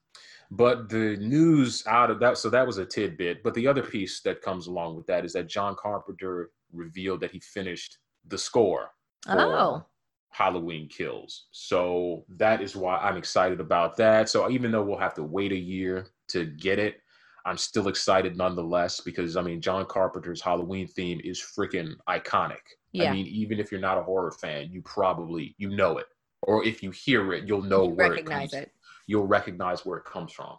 [0.51, 3.43] But the news out of that, so that was a tidbit.
[3.43, 7.31] But the other piece that comes along with that is that John Carpenter revealed that
[7.31, 8.91] he finished the score
[9.25, 9.85] for Oh.
[10.31, 11.47] Halloween Kills.
[11.51, 14.29] So that is why I'm excited about that.
[14.29, 17.01] So even though we'll have to wait a year to get it,
[17.45, 22.57] I'm still excited nonetheless because I mean, John Carpenter's Halloween theme is freaking iconic.
[22.91, 23.09] Yeah.
[23.09, 26.07] I mean, even if you're not a horror fan, you probably you know it,
[26.43, 28.71] or if you hear it, you'll know You where recognize it comes it.
[29.09, 30.55] You'll recognize where it comes from.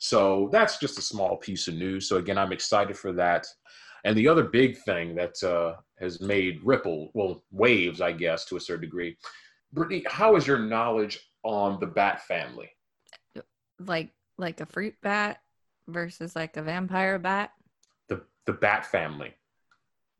[0.00, 2.08] So that's just a small piece of news.
[2.08, 3.46] So again, I'm excited for that.
[4.04, 8.56] And the other big thing that uh, has made ripple, well, waves, I guess, to
[8.56, 9.16] a certain degree.
[9.72, 12.70] Brittany, how is your knowledge on the bat family?
[13.78, 15.38] Like like a fruit bat
[15.86, 17.52] versus like a vampire bat.
[18.08, 19.34] The the bat family,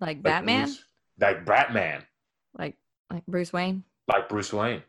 [0.01, 0.65] Like Like Batman.
[0.67, 0.85] Bruce-
[1.21, 2.03] like Batman,
[2.59, 2.77] Like
[3.11, 3.85] like Bruce Wayne.
[4.09, 4.83] like Bruce Wayne.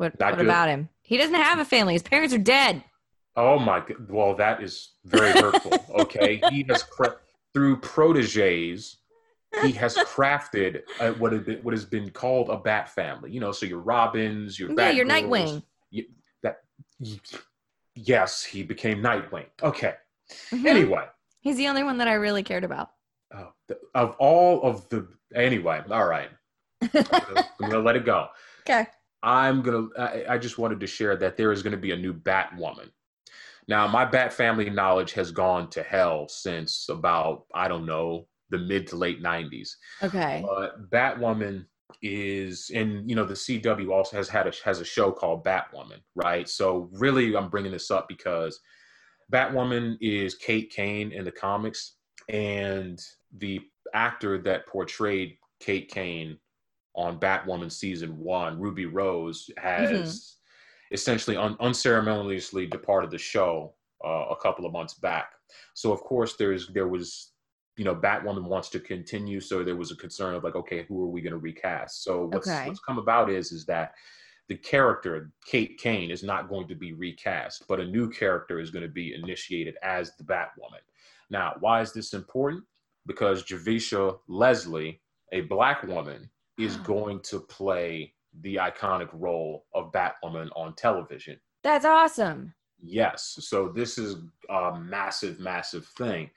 [0.00, 0.88] What, what about him?
[1.02, 1.92] He doesn't have a family.
[1.92, 2.82] His parents are dead.
[3.36, 3.82] Oh my!
[4.08, 5.84] Well, that is very hurtful.
[6.00, 7.16] Okay, he has cra-
[7.52, 8.96] through proteges.
[9.62, 13.30] He has crafted uh, what has been what has been called a bat family.
[13.30, 15.62] You know, so your Robins, your Yeah, your Nightwing.
[15.92, 16.06] y-
[16.42, 16.60] that
[16.98, 17.20] y-
[17.94, 19.46] yes, he became Nightwing.
[19.62, 19.94] Okay.
[20.50, 20.64] Mhm.
[20.64, 21.04] Anyway,
[21.40, 22.90] He's the only one that I really cared about.
[23.34, 26.30] oh, the, of all of the anyway, all right,
[26.82, 28.28] I'm gonna let it go.
[28.62, 28.86] Okay.
[29.22, 29.88] I'm gonna.
[29.98, 32.90] I, I just wanted to share that there is going to be a new Batwoman.
[33.68, 38.58] Now, my Bat family knowledge has gone to hell since about I don't know the
[38.58, 39.70] mid to late '90s.
[40.02, 40.44] Okay.
[40.46, 41.66] But Batwoman
[42.02, 46.00] is, and you know, the CW also has had a has a show called Batwoman,
[46.14, 46.48] right?
[46.48, 48.58] So really, I'm bringing this up because
[49.32, 51.96] Batwoman is Kate Kane in the comics,
[52.28, 52.98] and
[53.36, 53.60] the
[53.94, 56.38] actor that portrayed Kate Kane
[56.94, 60.94] on Batwoman season one, Ruby Rose, has mm-hmm.
[60.94, 63.74] essentially un- unceremoniously departed the show
[64.04, 65.32] uh, a couple of months back.
[65.74, 67.32] So of course there's there was
[67.76, 71.02] you know Batwoman wants to continue, so there was a concern of like, okay, who
[71.02, 72.04] are we going to recast?
[72.04, 72.66] So what's, okay.
[72.66, 73.94] what's come about is is that
[74.48, 78.70] the character Kate Kane is not going to be recast, but a new character is
[78.70, 80.82] going to be initiated as the Batwoman.
[81.30, 82.64] Now, why is this important?
[83.06, 85.00] Because Javicia Leslie,
[85.32, 86.28] a black woman,
[86.62, 91.38] is going to play the iconic role of Batwoman on television.
[91.62, 92.54] That's awesome.
[92.82, 93.36] Yes.
[93.40, 94.16] So this is
[94.48, 96.30] a massive, massive thing.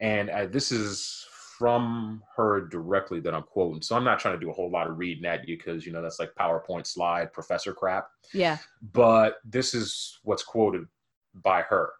[0.00, 1.26] And uh, this is
[1.58, 3.82] from her directly that I'm quoting.
[3.82, 5.92] So I'm not trying to do a whole lot of reading at you because, you
[5.92, 8.08] know, that's like PowerPoint slide professor crap.
[8.32, 8.58] Yeah.
[8.92, 10.86] But this is what's quoted
[11.34, 11.90] by her.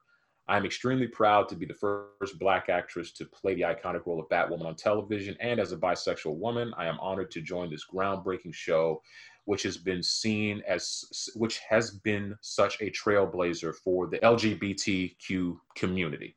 [0.51, 4.29] I'm extremely proud to be the first Black actress to play the iconic role of
[4.29, 5.37] Batwoman on television.
[5.39, 9.01] And as a bisexual woman, I am honored to join this groundbreaking show,
[9.45, 16.35] which has been seen as, which has been such a trailblazer for the LGBTQ community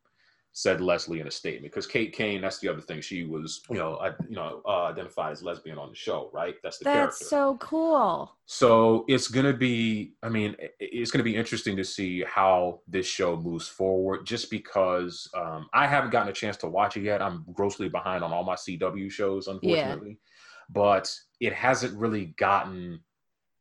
[0.56, 1.74] said Leslie in a statement.
[1.74, 3.02] Because Kate Kane, that's the other thing.
[3.02, 6.56] She was, you know, I, you know, uh, identified as lesbian on the show, right?
[6.62, 7.06] That's the character.
[7.06, 7.58] that's character.
[7.58, 8.32] so cool.
[8.46, 10.14] So it's gonna be.
[10.22, 14.26] I mean, it's gonna be interesting to see how this show moves forward.
[14.26, 17.22] Just because um, I haven't gotten a chance to watch it yet.
[17.22, 20.10] I'm grossly behind on all my CW shows, unfortunately.
[20.10, 20.30] Yeah.
[20.70, 23.00] But it hasn't really gotten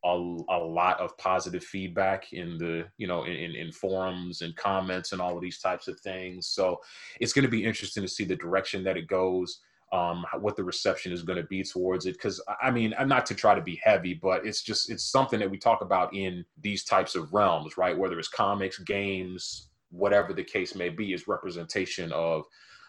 [0.05, 5.12] a, a lot of positive feedback in the you know in, in forums and comments
[5.12, 6.49] and all of these types of things.
[6.49, 6.79] So
[7.21, 9.61] it's going to be interesting to see the direction that it goes
[9.93, 12.15] um, what the reception is going to be towards it.
[12.15, 15.38] Because i mean I'm not to try to be heavy but it's just it's something
[15.38, 17.97] that we talk about in these types of realms right?
[17.97, 22.45] Whether it's comics games whatever the case may be is representation of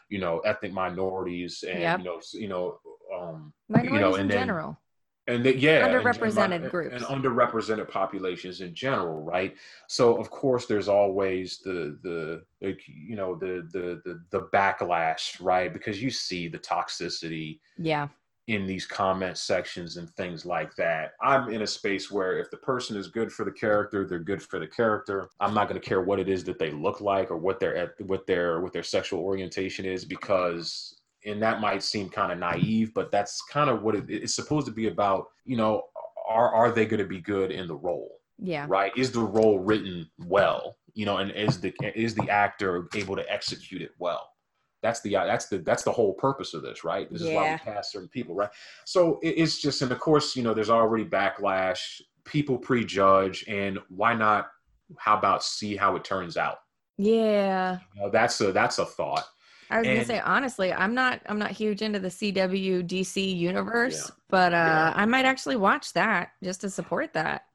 [0.10, 2.00] you know ethnic minorities and yep.
[2.00, 2.80] you know you know
[3.16, 4.78] um minorities you know, in then, general
[5.28, 6.96] and the, yeah underrepresented and, groups.
[6.96, 9.56] and underrepresented populations in general right?
[9.88, 15.72] So of course there's always the the you know the, the the the backlash right?
[15.72, 18.08] Because you see the toxicity yeah.
[18.48, 21.14] in these comment sections and things like that.
[21.22, 24.44] I'm in a space where if the person is good for the character they're good
[24.44, 25.30] for the character.
[25.40, 27.96] I'm not going to care what it is that they look like or what their
[28.00, 32.94] what their what their sexual orientation is because and that might seem kind of naive,
[32.94, 35.28] but that's kind of what it, it's supposed to be about.
[35.46, 35.84] You know,
[36.28, 38.20] are are they going to be good in the role?
[38.40, 38.66] Yeah.
[38.68, 38.92] Right.
[38.98, 40.76] Is the role written well?
[40.94, 44.30] You know, and is the is the actor able to execute it well?
[44.82, 47.12] That's the uh, that's the that's the whole purpose of this, right?
[47.12, 47.30] This yeah.
[47.30, 48.50] is why we cast certain people, right?
[48.86, 52.02] So it, it's just, and of course, you know, there's already backlash.
[52.26, 54.48] People prejudge, and why not?
[54.98, 56.58] How about see how it turns out?
[56.98, 57.80] Yeah.
[57.96, 59.26] You know, that's a that's a thought.
[59.74, 63.36] I was and, gonna say honestly, I'm not I'm not huge into the CW DC
[63.36, 64.94] universe, yeah, but uh, yeah.
[64.96, 67.46] I might actually watch that just to support that.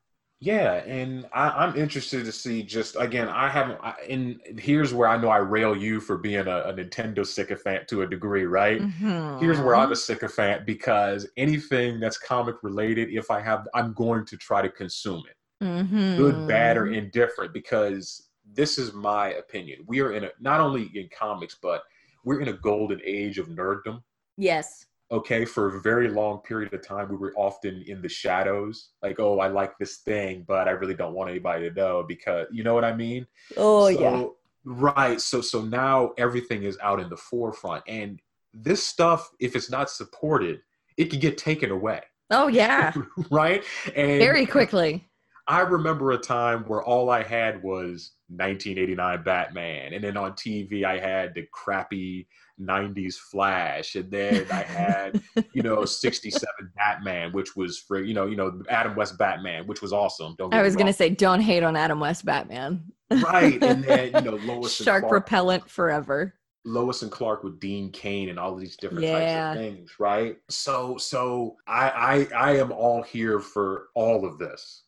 [0.40, 2.64] Yeah, and I, am interested to see.
[2.64, 3.78] Just again, I haven't.
[3.82, 7.86] I, and here's where I know I rail you for being a, a Nintendo sycophant
[7.88, 8.80] to a degree, right?
[8.80, 9.38] Mm-hmm.
[9.38, 14.24] Here's where I'm a sycophant because anything that's comic related, if I have, I'm going
[14.26, 16.16] to try to consume it, mm-hmm.
[16.16, 17.52] good, bad, or indifferent.
[17.52, 19.84] Because this is my opinion.
[19.86, 21.82] We are in a not only in comics, but
[22.24, 24.02] we're in a golden age of nerddom.
[24.36, 24.86] Yes.
[25.10, 28.90] Okay, for a very long period of time, we were often in the shadows.
[29.02, 32.46] Like, oh, I like this thing, but I really don't want anybody to know because
[32.52, 33.26] you know what I mean.
[33.56, 34.24] Oh so, yeah.
[34.64, 35.18] Right.
[35.20, 38.20] So so now everything is out in the forefront, and
[38.52, 40.60] this stuff, if it's not supported,
[40.98, 42.02] it can get taken away.
[42.30, 42.92] Oh yeah.
[43.30, 43.64] right.
[43.96, 45.07] And very quickly.
[45.48, 50.84] I remember a time where all I had was 1989 Batman, and then on TV
[50.84, 52.28] I had the crappy
[52.60, 55.22] 90s Flash, and then I had
[55.54, 56.46] you know 67
[56.76, 60.34] Batman, which was for you know you know Adam West Batman, which was awesome.
[60.36, 62.82] Don't I was gonna say don't hate on Adam West Batman.
[63.10, 66.34] right, and then you know Lois shark Clark, repellent forever.
[66.66, 69.54] Lois and Clark with Dean Cain and all of these different yeah.
[69.54, 70.36] types of things, right?
[70.50, 74.82] So so I I I am all here for all of this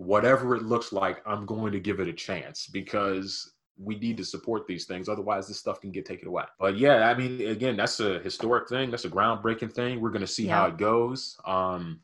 [0.00, 4.24] whatever it looks like, I'm going to give it a chance because we need to
[4.24, 5.10] support these things.
[5.10, 6.44] Otherwise, this stuff can get taken away.
[6.58, 8.90] But yeah, I mean, again, that's a historic thing.
[8.90, 10.00] That's a groundbreaking thing.
[10.00, 10.56] We're going to see yeah.
[10.56, 11.38] how it goes.
[11.44, 12.00] Um,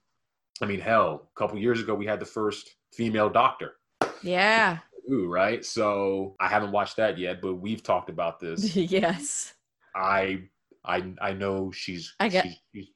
[0.61, 3.77] I mean, hell, a couple years ago, we had the first female doctor.
[4.23, 4.79] Yeah.
[5.11, 5.65] Ooh, right.
[5.65, 8.77] So I haven't watched that yet, but we've talked about this.
[8.77, 9.55] yes.
[9.95, 10.43] I
[10.85, 12.89] I I know she's I get she's, She's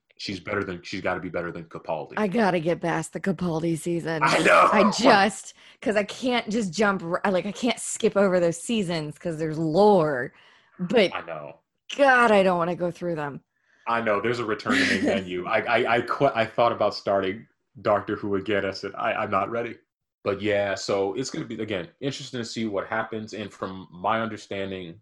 [0.44, 2.14] better than she's got to be better than Capaldi.
[2.16, 4.22] I gotta get past the Capaldi season.
[4.22, 4.68] I know.
[4.72, 9.38] I just because I can't just jump like I can't skip over those seasons because
[9.38, 10.32] there's lore.
[10.78, 11.56] But I know.
[11.96, 13.40] God, I don't want to go through them.
[13.88, 14.20] I know.
[14.20, 15.46] There's a return to main menu.
[15.46, 17.46] I I I, qu- I thought about starting
[17.82, 18.64] Doctor Who again.
[18.64, 19.76] I said I, I'm not ready.
[20.22, 23.32] But yeah, so it's going to be again interesting to see what happens.
[23.32, 25.00] And from my understanding,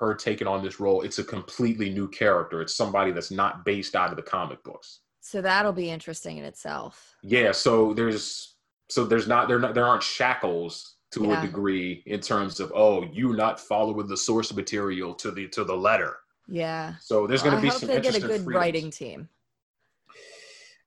[0.00, 2.60] her taking on this role, it's a completely new character.
[2.60, 5.00] It's somebody that's not based out of the comic books.
[5.20, 7.14] So that'll be interesting in itself.
[7.22, 8.56] Yeah, so there's
[8.88, 11.38] so there's not there not there aren't shackles to Yeah.
[11.42, 15.62] a degree in terms of oh you not following the source material to the to
[15.64, 16.16] the letter.
[16.48, 16.94] Yeah.
[17.00, 18.46] So there's Well, going to be I hope some they get a good freedoms.
[18.46, 19.28] writing team.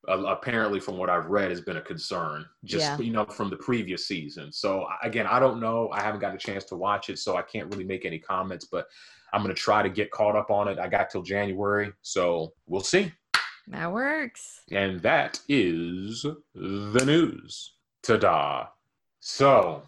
[0.07, 2.97] Uh, apparently from what I've read has been a concern just Yeah.
[2.99, 4.51] you know from the previous season.
[4.51, 5.89] So again, I don't know.
[5.91, 8.65] I haven't got a chance to watch it, so I can't really make any comments.
[8.65, 8.87] But
[9.33, 10.79] I'm gonna try to get caught up on it.
[10.79, 13.11] I got till January, so we'll see.
[13.67, 14.61] That works.
[14.71, 17.73] And that is the news.
[18.03, 18.67] Ta-da!
[19.19, 19.81] So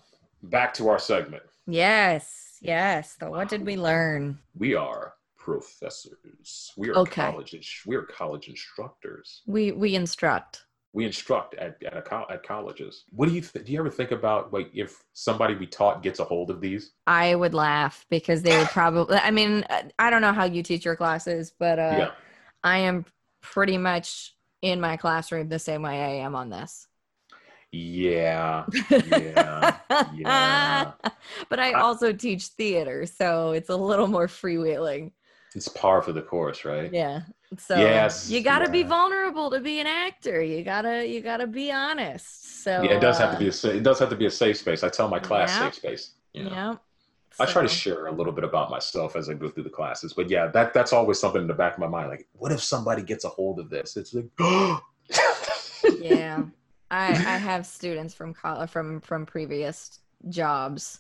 [0.43, 1.43] back to our segment.
[1.67, 2.57] Yes.
[2.61, 3.15] Yes.
[3.19, 4.39] So what did we learn?
[4.55, 5.13] We are
[5.47, 6.73] professors.
[6.75, 7.21] We are Okay.
[7.31, 7.83] college.
[7.85, 9.43] We are college instructors.
[9.47, 10.63] We we instruct.
[10.93, 13.03] we instruct at at, co- at colleges.
[13.11, 13.71] What do you th- do?
[13.71, 16.91] You ever think about like if somebody we taught gets a hold of these?
[17.05, 19.17] I would laugh because they would probably.
[19.17, 19.63] I mean,
[19.97, 22.11] I don't know how you teach your classes, but uh, yeah,
[22.63, 23.05] I am
[23.41, 26.87] pretty much in my classroom the same way I am on this.
[27.71, 28.65] yeah,
[29.05, 29.77] yeah,
[30.13, 30.91] yeah.
[31.49, 35.11] but I I- also teach theater, so it's a little more freewheeling.
[35.57, 36.93] It's par for the course, right?
[36.93, 37.21] Yeah.
[37.57, 40.41] So Yes, you got to be vulnerable to be an actor.
[40.41, 42.63] You gotta you gotta be honest.
[42.63, 44.31] So Yeah, it does have to uh, be a it does have to be a
[44.31, 44.83] safe space.
[44.83, 45.65] I tell my class Yeah.
[45.65, 46.11] safe space.
[46.33, 46.51] You know?
[46.51, 46.75] yeah.
[47.39, 50.13] I try to share a little bit about myself as I go through the classes,
[50.13, 52.09] but yeah, that that's always something in the back of my mind.
[52.09, 53.97] Like, what if somebody gets a hold of this?
[53.97, 54.29] It's like,
[55.99, 56.45] yeah
[56.91, 59.99] i i have students from college from from previous
[60.29, 60.99] jobs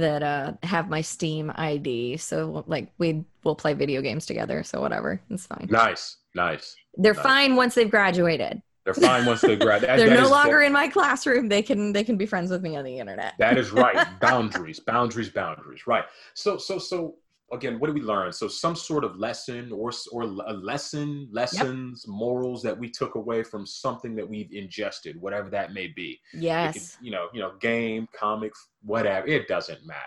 [0.00, 4.80] that uh have my steam id so like we will play video games together so
[4.80, 6.76] whatever it's fine nice, nice.
[6.96, 7.22] they're nice.
[7.22, 9.82] fine once they've graduated They're fine once they grad.
[9.86, 12.62] that- they're that no longer in my classroom they can they can be friends with
[12.62, 14.06] me on the internet That is right.
[14.20, 15.86] boundaries, boundaries, boundaries.
[15.86, 16.04] Right.
[16.34, 17.16] So, so, so
[17.52, 18.32] again, what do we learn?
[18.32, 23.42] So, some sort of lesson or or a lesson, lessons, morals that we took away
[23.42, 26.20] from something that we've ingested, whatever that may be.
[26.32, 29.26] Could, yes you know, you know, game, comics, whatever.
[29.26, 30.00] It doesn't matter.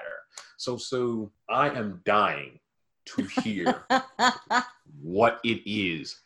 [0.57, 2.59] So, so I am dying
[3.05, 3.85] to hear
[5.01, 6.19] what it is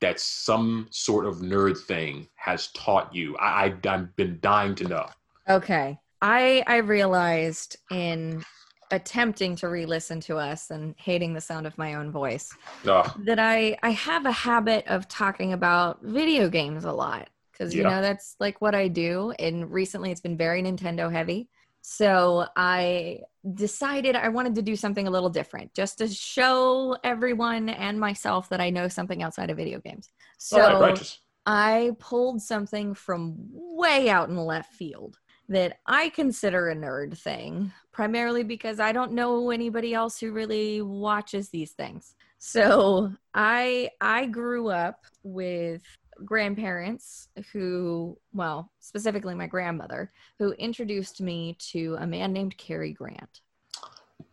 [0.00, 3.36] that some sort of nerd thing has taught you.
[3.38, 5.06] I, I I've been dying to know.
[5.48, 8.44] okay i i realized in
[8.90, 12.50] attempting to re-listen to us and hating the sound of my own voice
[12.86, 13.10] Ugh.
[13.26, 17.28] that I I have a habit of talking about video games a lot
[17.58, 19.32] because you know that's like what I do.
[19.38, 21.48] And recently, it's been very Nintendo heavy.
[21.80, 23.20] So I
[23.54, 28.48] decided I wanted to do something a little different, just to show everyone and myself
[28.50, 30.10] that I know something outside of video games.
[30.12, 31.18] Oh, so All right.
[31.46, 35.18] I pulled something from way out in the left field
[35.48, 40.82] that I consider a nerd thing, primarily because I don't know anybody else who really
[40.82, 42.14] watches these things.
[42.38, 45.82] So I I grew up with
[46.24, 53.40] grandparents who, well, specifically my grandmother, who introduced me to a man named Cary Grant.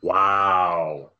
[0.01, 1.11] Wow.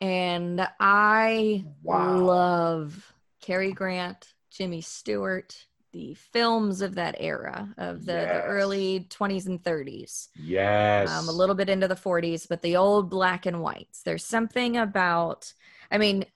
[0.00, 2.16] And I Wow.
[2.18, 9.46] love Cary Grant, Jimmy Stewart, the films of that era of the, the early 20s
[9.46, 10.28] and 30s.
[10.36, 11.08] Yes.
[11.10, 14.02] Um, a little bit into the 40s, but the old black and whites.
[14.02, 15.54] There's something about,
[15.90, 16.26] I mean,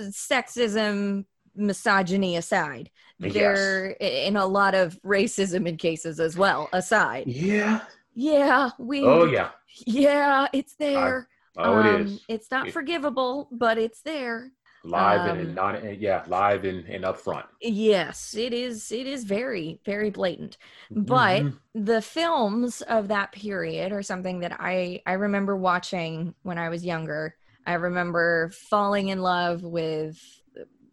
[0.00, 1.24] sexism,
[1.56, 3.32] misogyny aside, Yes.
[3.34, 7.26] there, in a lot of racism in cases as well, aside.
[7.26, 7.80] Yeah.
[8.14, 9.50] Yeah, we, Oh yeah.
[9.86, 11.28] yeah, it's there.
[11.56, 14.52] Oh, it Um, is It's not It- forgivable, but it's there.
[14.88, 17.44] Live and um, not yeah, live and, and upfront.
[17.60, 18.92] Yes, it is.
[18.92, 20.58] It is very, very blatant.
[20.94, 21.58] But Mhm.
[21.74, 26.84] the films of that period are something that I I remember watching when I was
[26.84, 27.36] younger.
[27.66, 30.18] I remember falling in love with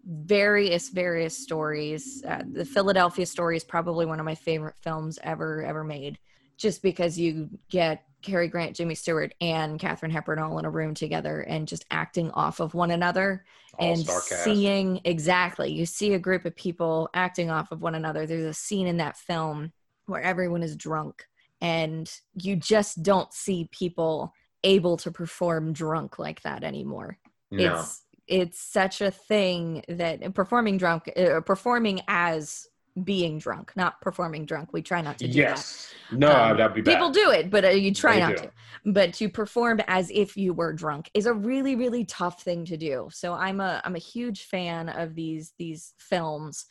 [0.05, 2.21] various various stories.
[2.27, 6.19] Uh, the Philadelphia story is probably one of my favorite films ever ever made,
[6.57, 10.93] just because you get Cary Grant, Jimmy Stewart, and Katharine Hepburn all in a room
[10.95, 13.45] together and just acting off of one another
[13.79, 14.07] and
[14.43, 18.25] seeing exactly you see a group of people acting off of one another.
[18.25, 19.71] There's a scene in that film
[20.05, 21.25] where everyone is drunk
[21.61, 27.17] and you just don't see people able to perform drunk like that anymore.
[27.51, 27.79] No.
[27.79, 32.67] it's it's such a thing that performing drunk, uh, performing as
[33.03, 34.71] being drunk, not performing drunk.
[34.71, 35.93] We try not to do yes.
[36.11, 36.93] No, Um, that'd be bad.
[36.93, 38.43] People do it, but uh, you try They not do.
[38.43, 38.51] to.
[38.85, 42.77] But to perform as if you were drunk is a really, really tough thing to
[42.77, 43.09] do.
[43.11, 46.65] So I'm a I'm a huge fan of these these films,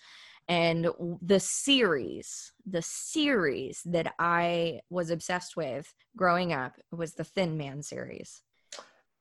[0.49, 0.89] and
[1.21, 7.83] the series, the series that I was obsessed with growing up was the Thin Man
[7.83, 8.43] series.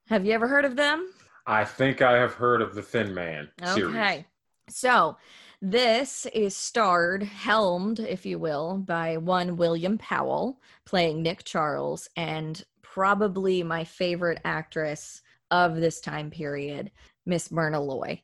[0.10, 1.10] Have you ever heard of them?
[1.47, 3.95] I think I have heard of the Thin Man series.
[3.95, 4.26] Okay.
[4.70, 5.18] So
[5.66, 12.61] this is starred, helmed, if you will, by one William Powell playing Nick Charles, and
[12.82, 16.91] probably my favorite actress of this time period,
[17.26, 18.22] Miss Myrna Loy,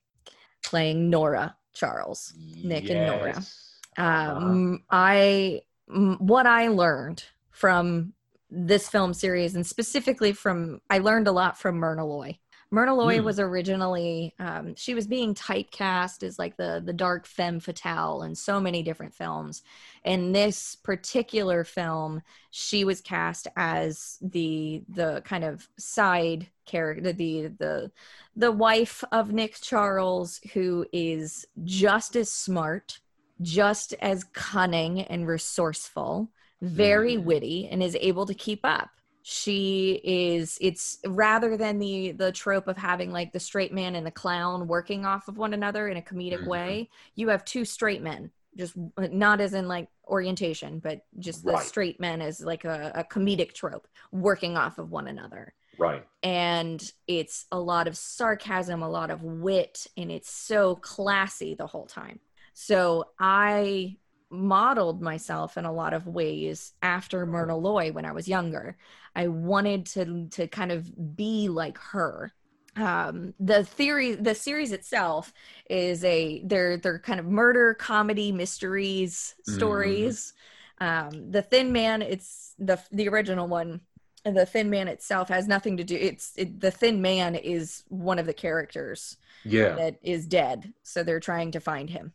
[0.66, 2.34] playing Nora Charles.
[2.62, 3.34] Nick and Nora.
[3.36, 3.78] Yes.
[3.98, 4.36] Uh-huh.
[4.36, 8.14] Um, I what I learned from
[8.50, 12.38] this film series, and specifically from I learned a lot from Myrna Loy.
[12.72, 13.26] Myrna Loy Hmm.
[13.26, 18.36] was originally um, she was being typecast as like the the dark femme fatale in
[18.36, 19.64] so many different films.
[20.06, 27.48] In this particular film, she was cast as the the kind of side character, the
[27.58, 27.92] the
[28.36, 33.00] the wife of Nick Charles, who is just as smart
[33.42, 36.30] just as cunning and resourceful,
[36.62, 37.24] very Mhm.
[37.24, 38.90] witty, and is able to keep up.
[39.32, 44.06] She is it's rather than the the trope of having like the straight man and
[44.06, 46.48] the clown working off of one another in a comedic Mhm.
[46.48, 48.32] way, you have two straight men.
[48.58, 51.60] Just not as in like orientation, but just the Right.
[51.60, 56.06] straight men as like a, a comedic trope working off of one another Right.
[56.24, 61.68] and it's a lot of sarcasm, a lot of wit, and it's so classy the
[61.68, 62.20] whole time.
[62.54, 63.98] So I
[64.32, 68.78] modeled myself in a lot of ways after Myrna Loy when I was younger.
[69.16, 72.34] I wanted to to kind of be like her.
[72.76, 75.34] Um, the theory, the series itself
[75.70, 80.34] is a they're they're kind of murder comedy mysteries stories.
[80.80, 83.82] Um, the Thin Man, it's the the original one
[84.26, 88.20] the thin man itself has nothing to do it's it, the thin man is one
[88.20, 89.76] of the characters Yeah.
[89.78, 92.14] that is dead so they're trying to find him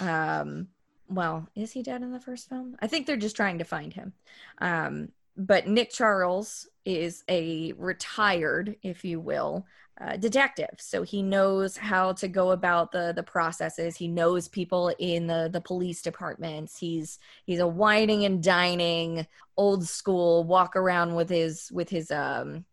[0.00, 0.68] um
[1.08, 2.76] well is he dead in the first film?
[2.80, 4.12] I think they're just trying to find him.
[4.58, 9.66] Um but nick charles is a retired if you will
[10.00, 10.74] uh, detective.
[10.78, 13.96] So he knows how to go about the the processes.
[13.96, 16.76] He knows people in the the police departments.
[16.76, 19.26] He's he's a wining and dining
[19.56, 22.64] old school walk around with his with his um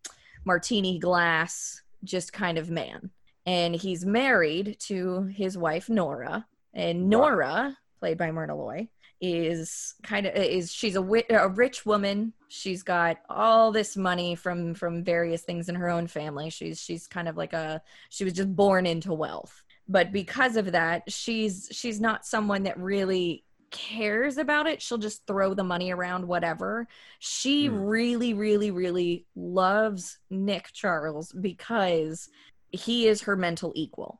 [0.45, 3.11] martini glass just kind of man.
[3.45, 6.47] And he's married to his wife nora.
[6.73, 8.87] And nora played by myrna loy
[9.23, 12.33] is kind of is she's a, wi- a rich woman.
[12.47, 16.49] She's got all this money from from various things in her own family.
[16.49, 19.63] She's she's kind of like a she was just born into wealth.
[19.87, 24.81] But because of that she's she's not someone that really cares about it.
[24.81, 26.87] She'll just throw the money around whatever.
[27.19, 27.75] She Hmm.
[27.77, 32.27] really really really loves nick charles because
[32.71, 34.19] he is her mental equal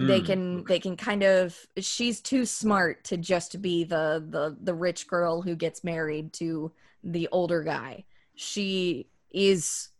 [0.00, 0.26] they Mm.
[0.26, 5.06] can they can kind of she's too smart to just be the the the rich
[5.06, 6.72] girl who gets married to
[7.04, 8.04] the older guy.
[8.34, 9.90] She is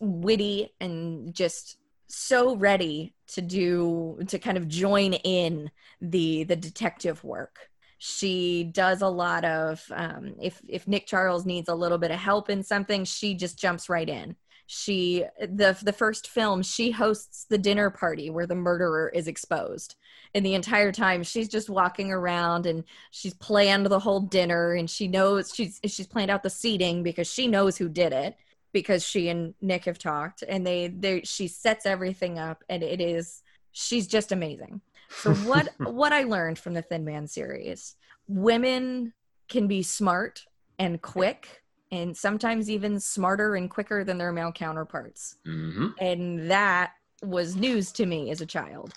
[0.00, 1.76] witty and just
[2.08, 7.70] so ready to do to kind of join in the the detective work.
[7.98, 12.18] She does a lot of um, if if nick charles needs a little bit of
[12.18, 14.36] help in something she just jumps right in
[14.74, 19.96] she the the first film she hosts the dinner party where the murderer is exposed
[20.34, 24.88] and the entire time she's just walking around and she's planned the whole dinner and
[24.88, 28.34] she knows she's she's planned out the seating because she knows who did it
[28.72, 33.00] because she and Nick have talked and they they she sets everything up and it
[33.00, 33.42] is
[33.72, 34.80] she's just amazing.
[35.10, 37.96] So what what I learned from the Thin Man series,
[38.26, 39.12] women
[39.48, 40.46] can be smart
[40.78, 41.61] and quick
[41.92, 45.36] and sometimes even smarter and quicker than their male counterparts.
[45.44, 48.94] hmm And that was news to me as a child.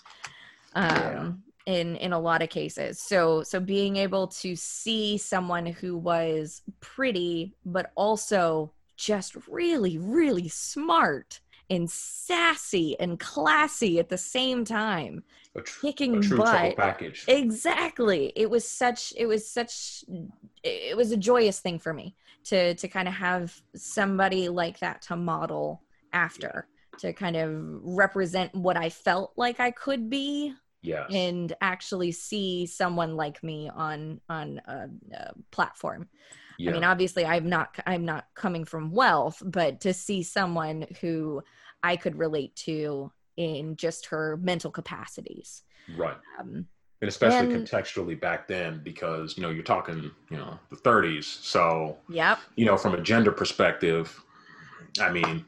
[0.74, 3.00] Um in in a lot of cases.
[3.00, 10.48] So so being able to see someone who was pretty but also just really really
[10.48, 15.22] smart and sassy and classy at the same time
[15.56, 17.24] A, tr- kicking a true butt package.
[17.28, 20.04] exactly it was such it was such
[20.62, 22.14] it was a joyous thing for me
[22.46, 25.82] to to kind of have somebody like that to model
[26.12, 26.68] after
[26.98, 27.50] to kind of
[27.82, 31.06] represent what i felt like i could be yes.
[31.10, 36.08] and actually see someone like me on on a, a platform
[36.58, 36.70] yeah.
[36.70, 41.42] I mean, obviously, I'm not I'm not coming from wealth, but to see someone who
[41.82, 45.62] I could relate to in just her mental capacities.
[45.96, 46.16] Right.
[46.40, 46.66] Um,
[47.02, 51.24] and especially And- contextually back then because you know you're talking you know the 30s
[51.24, 52.38] so yep.
[52.56, 54.22] you know from a gender perspective
[55.00, 55.44] i mean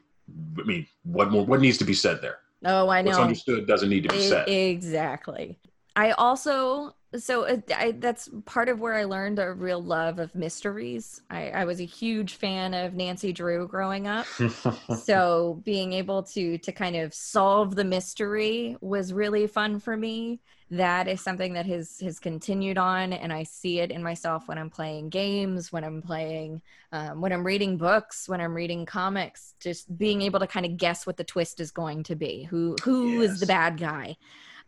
[0.59, 3.23] i mean what more what needs to be said there Oh, I what's know.
[3.23, 5.59] understood doesn't need to be said exactly.
[5.99, 10.33] I also so uh, I, that's part of where I learned a real love of
[10.33, 11.23] mysteries.
[11.29, 14.27] I, I was a huge fan of Nancy Drew growing up,
[15.03, 20.39] so being able to to kind of solve the mystery was really fun for me.
[20.71, 24.57] That is something that has has continued on, and I see it in myself when
[24.57, 29.55] I'm playing games, when I'm playing, um, when I'm reading books, when I'm reading comics.
[29.59, 32.45] Just being able to kind of guess what the twist is going to be.
[32.45, 34.17] Who who is the bad guy?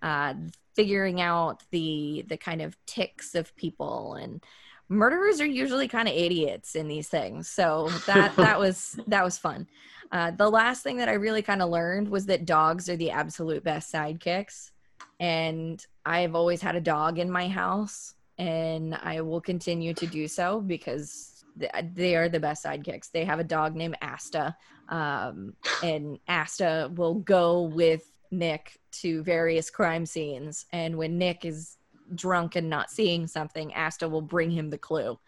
[0.02, 0.34] Uh,
[0.74, 4.14] figuring out the the kind of ticks of people.
[4.14, 4.42] And
[4.88, 7.48] murderers are usually kind of idiots in these things.
[7.48, 9.66] So that that was that was fun.
[10.12, 13.10] Uh, the last thing that i really kind of learned was that dogs are the
[13.10, 14.70] absolute best sidekicks.
[15.18, 20.26] And i've always had a dog in my house and i will continue to do
[20.26, 21.44] so because
[21.92, 23.10] they are the best sidekicks.
[23.10, 24.56] They have a dog named asta
[24.88, 31.76] um, and asta will go with nick to various crime scenes and when nick is
[32.14, 35.18] drunk and not seeing something, Asta will bring him the clue.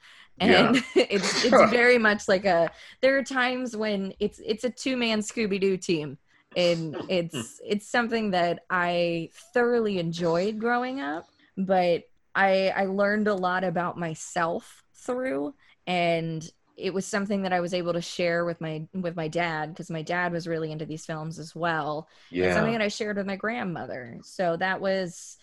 [0.41, 5.21] And it's it's very much like a there are times when it's it's a two-man
[5.21, 6.19] Scooby-Doo team.
[6.57, 12.05] And it's it's something that I thoroughly enjoyed growing up, but
[12.35, 15.55] I I learned a lot about myself through
[15.87, 19.71] and it was something that I was able to share with my with my dad
[19.71, 22.09] because my dad was really into these films as well
[22.47, 24.19] it's something that I shared with my grandmother.
[24.23, 25.39] So that was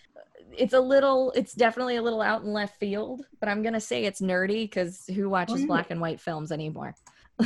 [0.52, 4.06] it's a little it's definitely a little out in left field, but I'm gonna say
[4.06, 5.68] it's nerdy because who watches yeah.
[5.68, 6.96] black and white films anymore?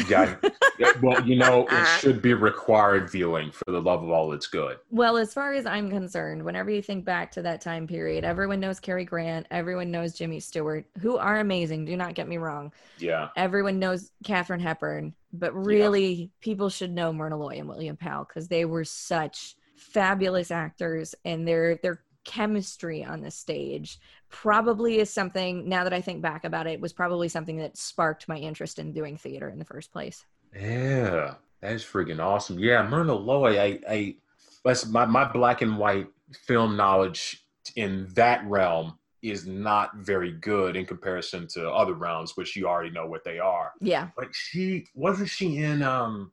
[0.08, 0.36] Yeah
[0.80, 1.98] Yeah, well you know it uh-huh.
[2.00, 4.78] should be required viewing for the love of all that's good.
[4.89, 8.60] Well, as far as I'm concerned, whenever you think back to that time period, everyone
[8.60, 12.72] knows Cary Grant, everyone knows Jimmy Stewart, who are amazing, do not get me wrong.
[12.98, 13.30] yeah.
[13.36, 18.48] Everyone knows Katharine Hepburn, but really people should know Myrna Loy and William Powell because
[18.48, 24.00] they were such fabulous actors and their their chemistry on the stage
[24.30, 28.28] probably is something now that I think back about it was probably something that sparked
[28.28, 30.26] my interest in doing theater in the first place.
[30.56, 32.60] Yeah, that's freaking awesome.
[32.60, 34.16] Yeah, Myrna Loy, I, I,
[34.64, 37.44] that's my, my black and white film knowledge
[37.76, 42.90] in that realm is not very good in comparison to other realms, which you already
[42.90, 43.72] know what they are.
[43.80, 44.10] Yeah.
[44.18, 46.32] But she wasn't she in um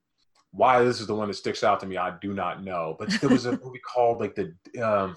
[0.52, 2.96] why this is the one that sticks out to me, I do not know.
[2.98, 5.16] But there was a movie called like the um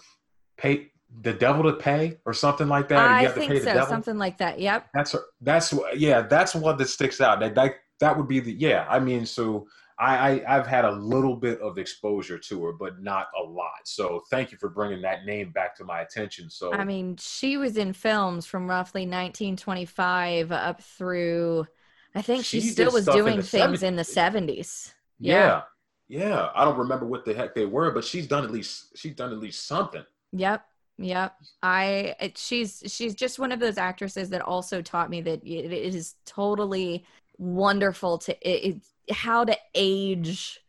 [0.64, 0.91] pay
[1.22, 2.99] the devil to pay or something like that.
[2.99, 3.86] I have think so, devil?
[3.88, 4.59] something like that.
[4.59, 4.89] Yep.
[4.93, 7.39] That's that's yeah, that's one that sticks out.
[7.39, 8.86] That that that would be the yeah.
[8.89, 9.68] I mean, so
[9.99, 13.86] I, I I've had a little bit of exposure to her, but not a lot.
[13.86, 16.49] So thank you for bringing that name back to my attention.
[16.49, 21.68] So I mean, she was in films from roughly 1925 up through
[22.16, 24.59] I think she, She still was in doing the things in the 70s.
[24.59, 24.93] 70s.
[25.20, 25.61] yeah,
[26.07, 29.16] yeah, I don't remember what the heck they were, but she's done at least she's
[29.16, 30.03] done at least something.
[30.34, 30.66] Yep.
[30.98, 31.36] Yep.
[31.62, 35.72] I it, she's she's just one of those actresses that also taught me that it,
[35.72, 37.06] it is totally
[37.38, 38.76] wonderful to it,
[39.10, 40.60] it, how to age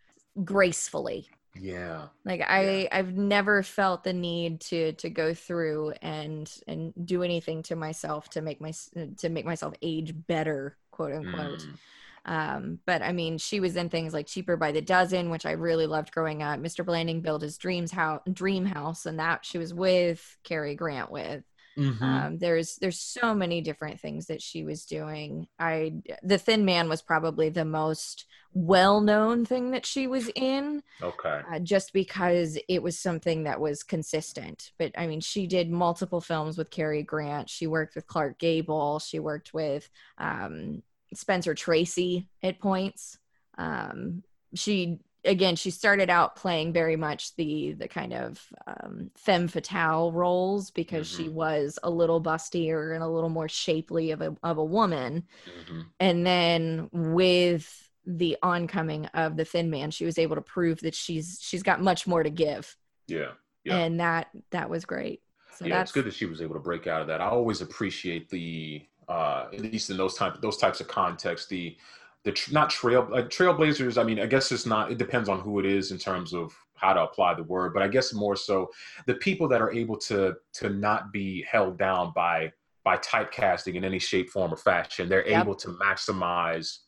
[0.45, 1.29] gracefully.
[1.61, 7.23] Yeah, Like I I've never felt the need to to go through and and do
[7.23, 8.73] anything to myself to make my
[9.19, 11.61] to make myself age better, quote unquote.
[11.61, 11.79] Mm.
[12.25, 15.53] Um, but I mean, she was in things like Cheaper by the Dozen, which I
[15.53, 16.59] really loved growing up.
[16.61, 16.85] Mr.
[16.85, 21.45] Blanding built his dreams house, dream house, and that she was with Cary Grant with.
[21.77, 22.03] Mhm.
[22.03, 25.49] Um, there's there's so many different things that she was doing.
[25.59, 30.83] I the Thin Man was probably the most well known thing that she was in,
[31.03, 31.41] okay.
[31.53, 34.70] uh, just because it was something that was consistent.
[34.79, 37.51] But I mean, she did multiple films with Cary Grant.
[37.51, 39.01] She worked with Clark Gable.
[39.01, 40.83] She worked with um,
[41.15, 43.19] Spencer Tracy at points.
[43.59, 44.23] Um,
[44.55, 50.12] she again, she started out playing very much the the kind of um, femme fatale
[50.12, 51.33] roles because she Mhm.
[51.33, 55.27] was a little bustier and a little more shapely of a of a woman.
[55.47, 55.87] Mhm.
[56.01, 60.95] And then with the oncoming of the Thin Man, she was able to prove that
[60.95, 63.33] she's she's got much more to give, Yeah,
[63.65, 63.77] yeah.
[63.79, 65.23] and that that was great.
[65.53, 67.21] So yeah, that's it's good that she was able to break out of that.
[67.23, 71.77] I always appreciate the, uh, at least in those type those types of contexts, the
[72.25, 74.01] the tr- not trail like trailblazers.
[74.01, 74.91] I mean, I guess it's not.
[74.91, 77.83] It depends on who it is in terms of how to apply the word, but
[77.83, 78.71] I guess more so
[79.07, 82.53] the people that are able to to not be held down by
[82.85, 85.09] by typecasting in any shape, form, or fashion.
[85.09, 85.43] They're Yep.
[85.43, 86.79] able to maximize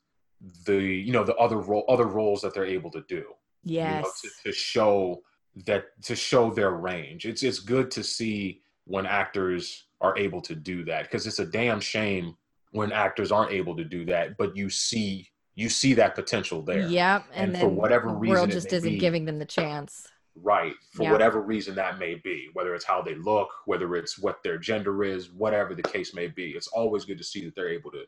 [0.64, 3.24] the you know the other role other roles that they're able to do
[3.64, 5.22] you know, yes, to, to show
[5.64, 7.26] that to show their range.
[7.26, 11.46] It's it's good to see when actors are able to do that because it's a
[11.46, 12.36] damn shame
[12.72, 15.28] when actors aren't able to do that, but you see
[15.58, 16.86] you see that potential there.
[16.86, 17.24] Yep.
[17.32, 20.06] And, And, for whatever the reason world just isn't be- giving them the chance.
[20.34, 20.74] Right.
[20.92, 21.12] For Yeah.
[21.12, 25.02] whatever reason that may be, whether it's how they look, whether it's what their gender
[25.02, 26.50] is, whatever the case may be.
[26.50, 28.04] It's always good to see that they're able to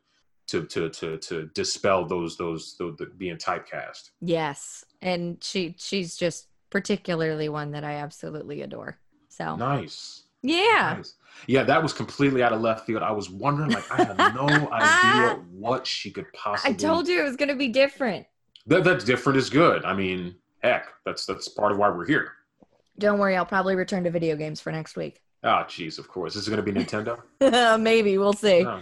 [0.48, 4.10] to to to to dispel those those the, the being typecast.
[4.20, 4.84] Yes.
[5.00, 8.98] And she she's just particularly one that I absolutely adore.
[9.30, 10.24] So Nice.
[10.42, 10.94] Yeah.
[10.96, 11.14] Nice.
[11.46, 13.02] Yeah, that was completely out of left field.
[13.02, 16.74] I was wondering, like, I had no idea what she could possibly.
[16.74, 18.26] I told you it was gonna be different.
[18.66, 19.84] that that's different is good.
[19.84, 22.32] I mean, heck, that's that's part of why we're here.
[22.98, 25.22] Don't worry, I'll probably return to video games for next week.
[25.44, 26.34] Ah, jeez, of course.
[26.34, 27.20] Is it going to be Nintendo?
[27.80, 28.66] Maybe we'll see.
[28.66, 28.80] Oh,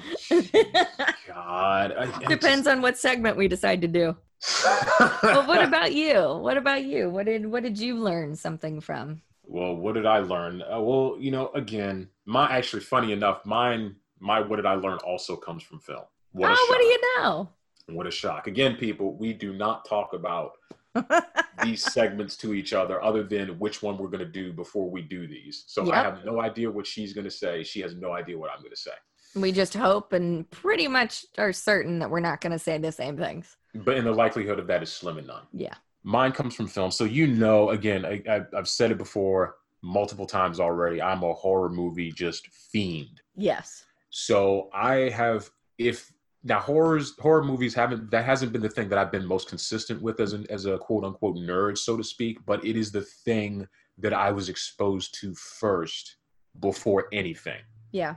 [1.29, 4.17] God, I, I Depends on what segment we decide to do.
[4.41, 4.65] just-
[5.23, 6.15] Well, what about you?
[6.39, 7.11] What about you?
[7.11, 9.21] What did what did you learn something from?
[9.47, 10.63] Well, what did I learn?
[10.63, 14.99] Uh, well, you know, again, my actually funny enough, mine, my what did I learn
[14.99, 16.05] also comes from film.
[16.33, 17.49] What oh, what do you know?
[17.89, 18.47] What a shock.
[18.47, 20.53] Again, people, we do not talk about
[21.63, 25.03] these segments to each other other than which one we're going to do before we
[25.03, 25.65] do these.
[25.69, 27.63] So I have no idea what she's going to say.
[27.63, 28.93] She has no idea what I'm going to say.
[29.35, 32.93] we just hope and pretty much are certain that we're not going to say the
[32.93, 33.57] same things.
[33.75, 35.43] But in the likelihood of that is slim and none.
[35.53, 35.75] Yeah.
[36.07, 36.93] Mine comes from film.
[36.93, 41.03] So you know, again, I, I, I've said it before multiple times already.
[41.03, 43.21] I'm a horror movie just fiend.
[43.35, 43.85] Yes.
[44.11, 46.13] So I have, if
[46.45, 50.01] now horrors, horror movies haven't, that hasn't been the thing that I've been most consistent
[50.01, 53.03] with as an, as a quote unquote nerd, so to speak, but it is the
[53.25, 53.67] thing
[53.99, 56.19] that I was exposed to first
[56.61, 57.63] before anything.
[57.91, 58.15] Yeah.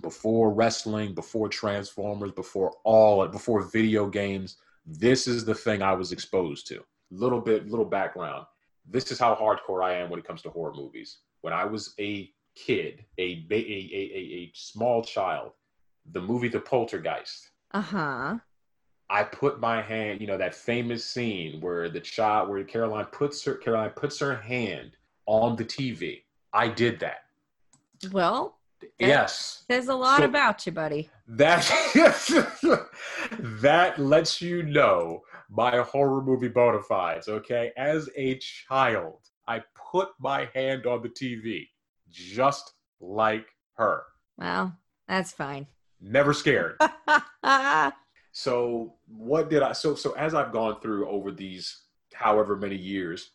[0.00, 6.10] Before wrestling, before Transformers, before all, before video games, this is the thing I was
[6.10, 6.82] exposed to.
[7.12, 8.46] Little bit, little background.
[8.88, 11.18] This is how hardcore I am when it comes to horror movies.
[11.42, 15.52] When I was a kid, a a, a, a, a small child,
[16.12, 18.38] the movie The Poltergeist, Uh huh.
[19.10, 23.04] I put my hand, you know, that famous scene where the child, where Carol Anne
[23.12, 24.92] puts her, Carol Anne puts her hand
[25.26, 26.22] on the TV.
[26.54, 27.24] I did that.
[28.10, 28.58] Well,
[28.98, 29.64] Yes.
[29.68, 31.10] there's a lot So- about you, buddy.
[31.28, 31.62] That
[33.62, 35.22] that lets you know
[35.54, 37.28] my horror movie bona fides.
[37.28, 41.68] Okay, as a child, I put my hand on the TV,
[42.10, 43.46] just like
[43.76, 44.02] her.
[44.38, 44.76] Well,
[45.06, 45.66] that's fine.
[46.00, 46.76] Never scared.
[48.32, 49.72] so what did I?
[49.72, 51.82] So so as I've gone through over these
[52.14, 53.30] however many years.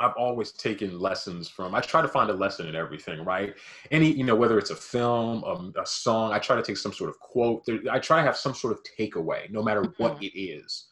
[0.00, 1.74] I've always taken lessons from.
[1.74, 3.56] I try to find a lesson in everything, right?
[3.90, 6.92] Any, you know, whether it's a film, a, a song, I try to take some
[6.92, 7.66] sort of quote.
[7.66, 10.22] There, I try to have some sort of takeaway, no matter what mm-hmm.
[10.22, 10.87] it is.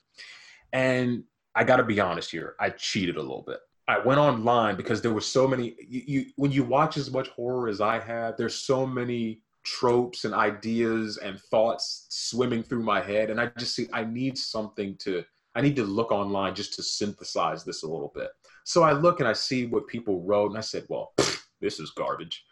[0.72, 3.60] And I got to be honest here, I cheated a little bit.
[3.88, 5.76] I went online because there were so many.
[5.88, 10.24] You, you when you watch as much horror as I have, there's so many tropes
[10.24, 14.96] and ideas and thoughts swimming through my head, and I just see I need something
[14.98, 15.24] to.
[15.54, 18.28] I need to look online just to synthesize this a little bit.
[18.64, 21.12] So I look and I see what people wrote, and I said, "Well,
[21.60, 22.44] this is garbage,"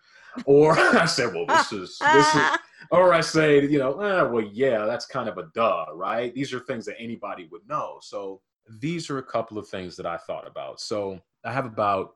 [0.44, 2.42] or I said, "Well, this is this is,"
[2.90, 6.52] or I say, "You know, eh, well, yeah, that's kind of a duh, right?" These
[6.52, 7.98] are things that anybody would know.
[8.02, 8.40] So
[8.80, 10.80] these are a couple of things that I thought about.
[10.80, 12.14] So I have about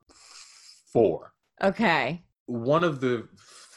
[0.93, 1.33] four.
[1.63, 2.23] okay.
[2.47, 3.29] One of the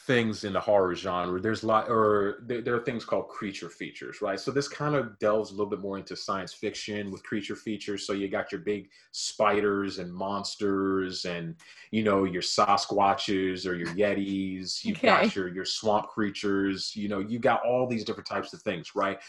[0.08, 3.70] things in the horror genre, there's a lot, or there, there are things called creature
[3.70, 4.40] features, right?
[4.40, 8.06] So this kind of delves a little bit more into science fiction with creature features.
[8.08, 11.56] So you got your big spiders and monsters, and
[11.92, 14.84] you know your Sasquatches or your Yetis.
[14.84, 15.04] You've Okay.
[15.04, 16.96] got your your swamp creatures.
[16.96, 19.20] You know you got all these different types of things, right?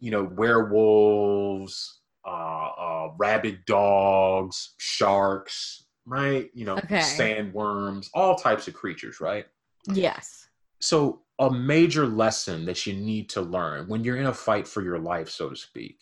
[0.00, 6.50] You know werewolves, uh, uh, rabid dogs, sharks, right?
[6.54, 6.98] You know Okay.
[7.00, 9.46] sandworms, all types of creatures, right?
[9.92, 10.48] Yes.
[10.80, 14.82] So, a major lesson that you need to learn when you're in a fight for
[14.82, 15.98] your life, so to speak.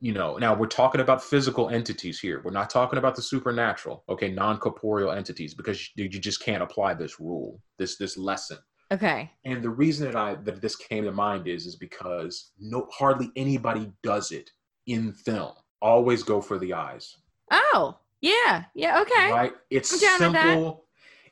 [0.00, 2.42] You know, now we're talking about physical entities here.
[2.44, 6.94] We're not talking about the supernatural, okay, non-corporeal entities, because you you just can't apply
[6.94, 8.58] this rule, this this lesson.
[8.92, 9.30] Okay.
[9.44, 13.30] And the reason that I that this came to mind is is because no hardly
[13.36, 14.50] anybody does it
[14.86, 15.52] in film.
[15.82, 17.16] Always go for the eyes.
[17.50, 18.64] Oh, yeah.
[18.74, 19.00] Yeah.
[19.02, 19.30] Okay.
[19.30, 19.52] Right?
[19.70, 20.52] It's I'm down with that.
[20.54, 20.85] simple.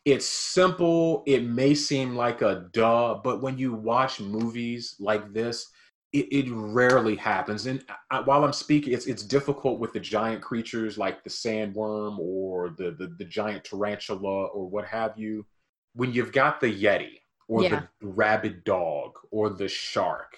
[0.05, 1.23] It's simple.
[1.27, 5.67] It may seem like a duh, but when you watch movies like this,
[6.13, 7.67] it, it rarely happens.
[7.67, 12.19] And I, while I'm speaking, it's it's difficult with the giant creatures like the sandworm
[12.19, 15.45] or the, the the giant tarantula or what have you.
[15.95, 17.87] When you've got the yeti or Yeah.
[18.01, 20.37] the rabid dog or the shark,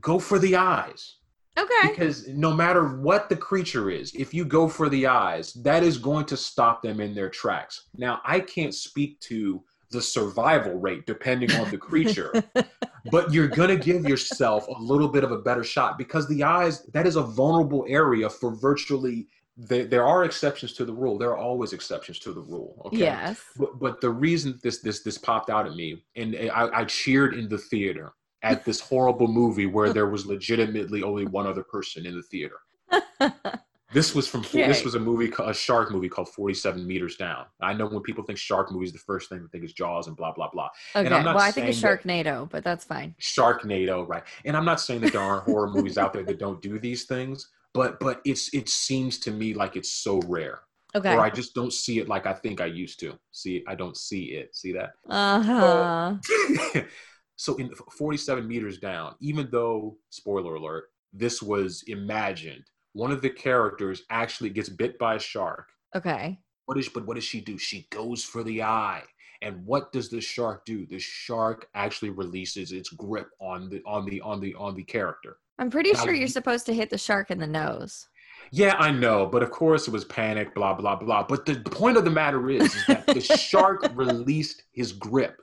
[0.00, 1.16] go for the eyes.
[1.58, 1.88] Okay.
[1.88, 5.98] Because no matter what the creature is, if you go for the eyes, that is
[5.98, 7.86] going to stop them in their tracks.
[7.96, 12.32] Now, I can't speak to the survival rate depending on the creature,
[13.12, 16.42] but you're going to give yourself a little bit of a better shot because the
[16.42, 19.28] eyes, that is a vulnerable area for virtually.
[19.56, 21.16] There, there are exceptions to the rule.
[21.16, 22.82] There are always exceptions to the rule.
[22.86, 22.98] Okay.
[22.98, 23.40] Yes.
[23.56, 27.34] But, but the reason this this this popped out at me, and I, I cheered
[27.34, 32.06] in the theater at this horrible movie where there was legitimately only one other person
[32.06, 32.56] in the theater.
[33.92, 34.66] This was from Okay.
[34.66, 37.46] this was a movie a shark movie called 47 meters down.
[37.62, 40.16] I know when people think shark movies the first thing they think is jaws and
[40.16, 40.68] blah blah blah.
[40.96, 41.06] Okay.
[41.14, 43.14] I'm not Well, I think it's saying that- Sharknado, but that's fine.
[43.20, 44.24] Sharknado, right?
[44.44, 47.04] And I'm not saying that there aren't horror movies out there that don't do these
[47.04, 50.62] things, but but it's it seems to me like it's so rare.
[50.96, 51.14] Okay.
[51.14, 53.16] Or I just don't see it like I think I used to.
[53.30, 54.56] See, I don't see it.
[54.56, 54.90] See that?
[55.08, 56.82] Uh huh.
[57.36, 63.30] so in 47 meters down, even though spoiler alert, this was imagined, one of the
[63.30, 65.68] characters actually gets bit by a shark.
[65.94, 66.38] Okay.
[66.66, 67.58] What is but what does she do?
[67.58, 69.02] She goes for the eye.
[69.42, 70.86] And what does the shark do?
[70.86, 75.36] The shark actually releases its grip on the on the on the on the character.
[75.58, 78.08] I'm pretty Now, sure you're supposed to hit the shark in the nose.
[78.50, 81.24] Yeah, I know, but of course it was panic, blah blah blah.
[81.24, 85.40] But the point of the matter is, is that the shark released his grip,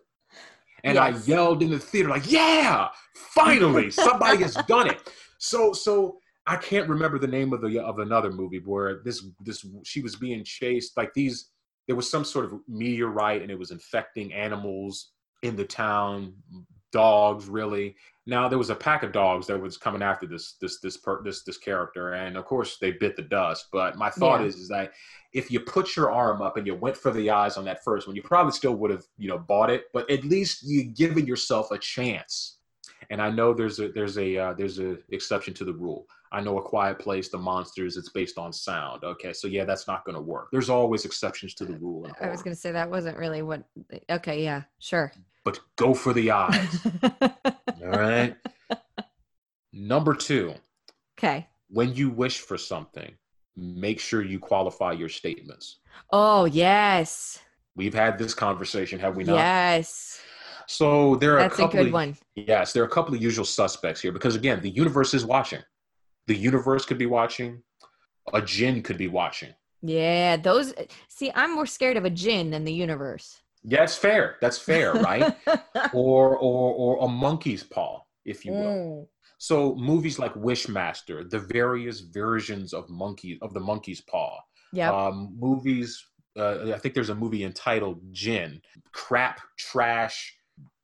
[0.83, 1.27] and Yes.
[1.27, 5.01] I yelled in the theater like, "Yeah, finally, somebody has done it!"
[5.39, 9.65] So, so I can't remember the name of the of another movie where this this
[9.83, 11.49] she was being chased like these.
[11.87, 15.11] There was some sort of meteorite, and it was infecting animals
[15.43, 16.33] in the town,
[16.91, 17.95] dogs really.
[18.27, 21.23] Now there was a pack of dogs that was coming after this this this per,
[21.23, 23.67] this this character, and of course they bit the dust.
[23.71, 24.47] But my thought Yeah.
[24.47, 24.93] is is that
[25.33, 28.05] if you put your arm up and you went for the eyes on that first
[28.07, 29.85] one, you probably still would have you know bought it.
[29.93, 32.57] But at least you given yourself a chance.
[33.09, 36.05] And I know there's a there's a uh, there's a exception to the rule.
[36.31, 39.03] I know a quiet place, the monsters, it's based on sound.
[39.03, 40.47] Okay, so yeah, that's not going to work.
[40.51, 42.09] There's always exceptions to the rule.
[42.21, 43.63] I was going to say that wasn't really what.
[44.09, 44.43] Okay.
[44.43, 44.63] Yeah.
[44.79, 45.11] Sure.
[45.43, 46.87] but go for the eyes.
[47.83, 48.35] all right.
[49.73, 50.53] Number two,
[51.17, 51.47] okay.
[51.69, 53.13] when you wish for something,
[53.55, 55.79] make sure you qualify your statements.
[56.11, 57.39] Oh yes.
[57.75, 59.35] We've had this conversation, have we not?
[59.35, 60.21] Yes.
[60.67, 62.17] So there are That's a a couple good of, one.
[62.35, 65.61] Yes, there are a couple of usual suspects here because again, the universe is watching.
[66.27, 67.61] The universe could be watching.
[68.33, 69.53] A jinn could be watching.
[69.81, 70.37] Yeah.
[70.37, 70.73] Those.
[71.09, 73.41] See, I'm more scared of a jinn than the universe.
[73.63, 74.37] Yeah, it's fair.
[74.41, 75.35] That's fair, right?
[75.93, 78.59] or or or a monkey's paw, if you will.
[78.65, 79.07] Mm.
[79.37, 84.39] So movies like Wishmaster, the various versions of monkey of the monkey's paw.
[84.73, 84.91] Yeah.
[84.91, 86.03] Um, movies.
[86.37, 88.61] Uh, I think there's a movie entitled Jinn.
[88.93, 90.33] Crap, trash,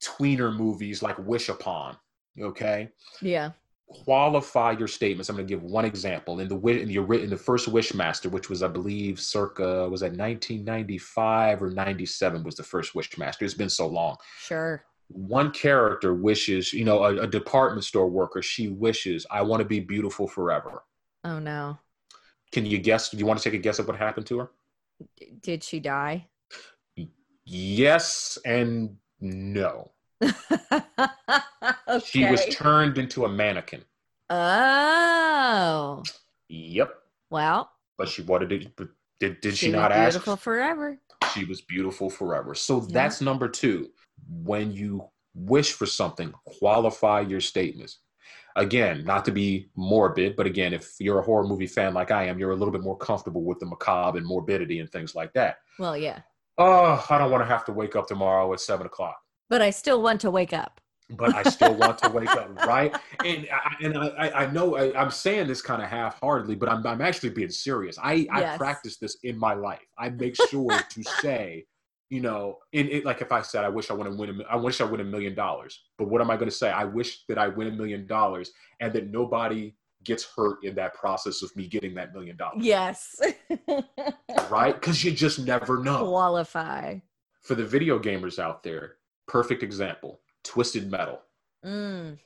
[0.03, 1.97] tweener movies like Wish Upon.
[2.39, 2.89] Okay,
[3.21, 3.51] yeah.
[3.87, 5.29] qualify your statements.
[5.29, 8.49] I'm going to give one example in the in the in the first Wishmaster, which
[8.49, 13.41] was I believe circa was that 1995 or 97 was the first Wishmaster.
[13.43, 14.83] It's been so long Sure.
[15.07, 19.67] one character wishes, you know, a, a department store worker, she wishes, I want to
[19.67, 20.83] be beautiful forever.
[21.23, 21.77] Oh no.
[22.51, 23.09] Can you guess?
[23.09, 24.51] Do you want to take a guess at what happened to her?
[25.17, 26.27] D- Did she die?
[27.45, 29.91] Yes and no.
[30.21, 30.33] okay.
[32.05, 33.83] She was turned into a mannequin.
[34.29, 36.03] oh.
[36.49, 36.93] Yep.
[37.29, 38.75] Well, But she wanted it.
[38.75, 38.89] But
[39.19, 40.11] did, did she, was not ask?
[40.13, 40.99] beautiful forever.
[41.33, 42.53] She was beautiful forever.
[42.55, 42.87] So Yeah.
[42.91, 43.89] that's number two.
[44.29, 47.99] When you wish for something, qualify your statements.
[48.55, 52.23] Again, not to be morbid, but again, if you're a horror movie fan like I
[52.25, 55.31] am, you're a little bit more comfortable with the macabre and morbidity and things like
[55.33, 55.57] that.
[55.77, 56.19] Well, yeah.
[56.57, 59.17] Oh, I don't want to have to wake up tomorrow at seven o'clock,
[59.49, 60.81] But I still want to wake up.
[61.09, 62.97] but I still want to wake up, right?
[63.23, 66.85] And I, and I, I- know I, I'm saying this kind of half-heartedly, but I'm,
[66.85, 67.97] I'm actually being serious.
[68.01, 69.85] I, I practice this in my life.
[69.97, 71.65] I make sure to say,
[72.09, 74.43] you know, in it, like if I said I wish I want to win, a,
[74.51, 76.71] I wish I win a million dollars, but what am I going to say?
[76.71, 79.75] I wish that I win a million dollars and that nobody
[80.07, 83.21] gets hurt in that process of me getting that million dollars, Yes.
[84.49, 84.73] right?
[84.73, 86.07] Because you just never know.
[86.07, 86.97] Qualify.
[87.41, 88.95] for the video gamers out there,
[89.27, 91.19] perfect example: Twisted Metal,
[91.65, 92.17] Mm.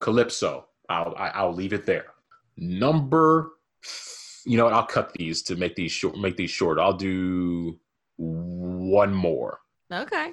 [0.00, 0.66] Calypso.
[0.88, 2.06] I'll I, I'll leave it there.
[2.56, 3.52] Number,
[4.44, 6.16] you know, what, I'll cut these to make these short.
[6.16, 6.78] Make these short.
[6.78, 7.78] I'll do
[8.16, 9.60] one more.
[9.92, 10.32] Okay.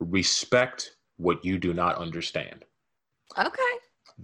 [0.00, 2.64] Respect what you do not understand.
[3.36, 3.72] Okay.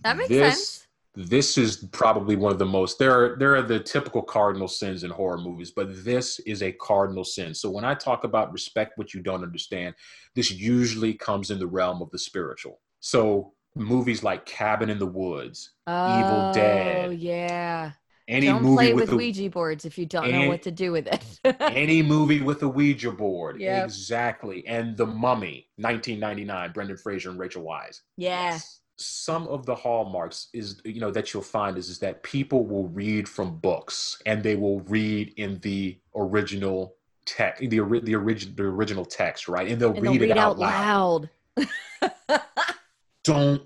[0.03, 0.84] That makes This- sense.
[1.17, 2.99] This is probably one of the most.
[2.99, 6.73] There are there are the typical cardinal sins in horror movies, but this is a
[6.73, 7.55] cardinal sin.
[7.55, 9.95] So when I talk about respect what you don't understand,
[10.35, 12.81] this usually comes in the realm of the spiritual.
[12.99, 17.19] So movies like Cabin in the Woods, oh, Evil Dead.
[17.19, 17.93] yeah.
[18.27, 20.71] any don't movie play with with a, Ouija boards if you don't know what to
[20.71, 21.41] do with it.
[21.61, 23.61] any movie with a Ouija board.
[23.61, 23.85] Yep.
[23.85, 24.67] Exactly.
[24.67, 28.01] And The Mummy, 1999, Brendan Fraser and Rachel Weisz.
[28.17, 28.59] yeah.
[28.97, 32.89] Some of the hallmarks is you know that you'll find is, is that people will
[32.89, 36.95] read from books and they will read in the original
[37.27, 39.69] text, the ori- the original the original text, right?
[39.69, 41.31] And they'll And read they'll it read out out loud.
[41.57, 42.41] loud.
[43.25, 43.63] Don't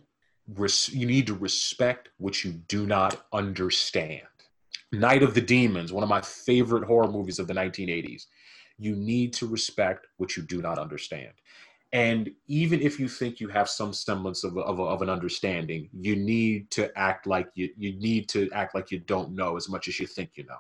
[0.55, 4.23] res- you need to respect what you do not understand.
[4.93, 8.27] Night of the Demons, one of my favorite horror movies of the 1980s.
[8.79, 11.33] You need to respect what you do not understand.
[11.93, 16.17] And even if you think you have some semblance of, of, of an understanding, you
[16.17, 19.89] need to act like you, you need to act like you don't know as much
[19.89, 20.59] as you think you know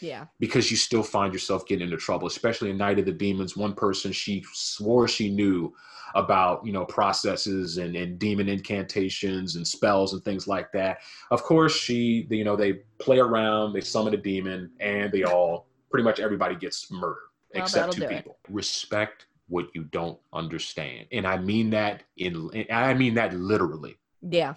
[0.00, 0.26] yeah.
[0.38, 3.56] because you still find yourself getting into trouble, especially in Night of the Demons.
[3.56, 5.74] One person she swore she knew
[6.14, 10.98] about, you know, processes and, and demon incantations and spells and things like that.
[11.30, 15.66] Of course, she, you know, they play around, they summon a demon, and they all,
[15.90, 18.18] pretty much everybody gets murdered Well, except two that'll it.
[18.18, 18.38] people.
[18.48, 23.96] Respect what you don't understand, and I mean that in, I mean that literally.
[24.22, 24.54] Yeah.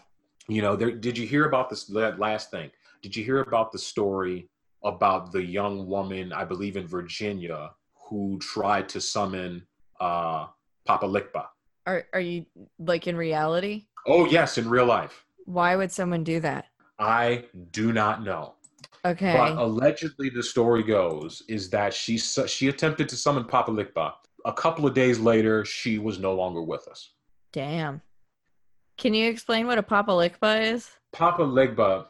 [0.47, 2.71] You know, there, did you hear about this last thing?
[3.01, 4.49] Did you hear about the story
[4.83, 7.71] about the young woman, I believe in Virginia,
[8.09, 9.65] who tried to summon
[9.99, 10.47] uh,
[10.85, 11.45] Papa Legba?
[11.87, 12.45] Are are you
[12.79, 13.85] like in reality?
[14.07, 15.25] Oh, yes, in real life.
[15.45, 16.65] Why would someone do that?
[16.99, 18.55] I do not know.
[19.03, 19.35] Okay.
[19.35, 24.13] But allegedly, the story goes is that she su- she attempted to summon Papa Legba.
[24.45, 27.11] A couple of days later, she was no longer with us.
[27.51, 28.01] Damn.
[28.97, 30.89] Can you explain what a Papa Legba is?
[31.11, 32.05] Papa Legba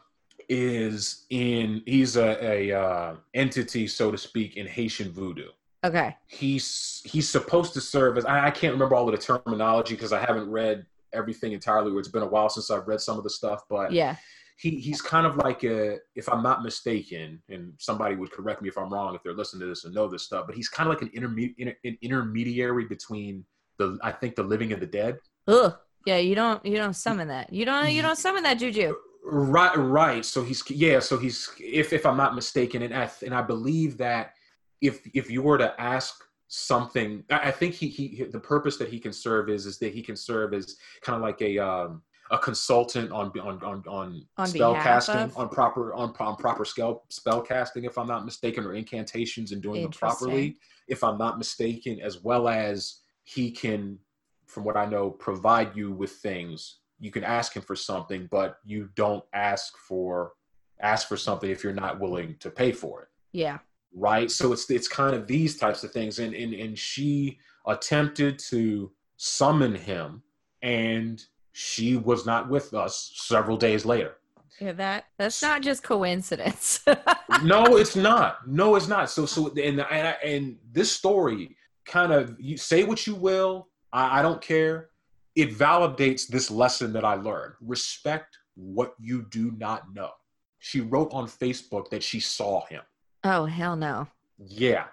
[0.48, 5.48] is in he's a, a uh, entity, so to speak, in Haitian voodoo.
[5.84, 6.16] Okay.
[6.26, 10.12] He's he's supposed to serve as I, I can't remember all of the terminology because
[10.12, 11.92] I haven't read everything entirely.
[11.98, 14.16] It's been a while since I've read some of the stuff, but Yeah.
[14.58, 18.68] He he's kind of like a if I'm not mistaken, and somebody would correct me
[18.68, 20.88] if I'm wrong if they're listening to this and know this stuff, but he's kind
[20.88, 23.44] of like an, interme- inter- an intermediary between
[23.78, 25.18] the I think the living and the dead.
[25.48, 25.74] Ugh.
[26.06, 27.52] Yeah, you don't you don't summon that.
[27.52, 28.94] You don't you don't summon that juju.
[29.24, 30.24] Right, right.
[30.24, 30.98] So he's yeah.
[30.98, 34.32] So he's if if I'm not mistaken, and I and I believe that
[34.80, 38.88] if if you were to ask something, I, I think he he the purpose that
[38.88, 42.02] he can serve is is that he can serve as kind of like a um
[42.32, 45.36] a consultant on on on on, On spell casting of?
[45.36, 49.62] on proper on, on proper spell spell casting if I'm not mistaken or incantations and
[49.62, 50.56] doing them properly.
[50.88, 53.98] If I'm not mistaken as well as he can
[54.46, 56.78] from what I know provide you with things.
[56.98, 60.32] You can ask him for something but you don't ask for
[60.80, 63.08] ask for something if you're not willing to pay for it.
[63.32, 63.58] Yeah.
[63.94, 64.30] right?
[64.30, 66.18] So it's it's kind of these types of things.
[66.18, 70.22] And and, and she attempted to summon him
[70.62, 74.16] and she was not with us several days later
[74.60, 76.84] Yeah, that that's not just coincidence.
[77.42, 82.36] no it's not no it's not so so and and, and this story kind of
[82.38, 84.90] you say what you will I, I don't care
[85.34, 90.10] it validates this lesson that i learned respect what you do not know
[90.58, 92.82] she wrote on facebook that she saw him
[93.24, 94.06] oh hell no.
[94.38, 94.86] Yeah,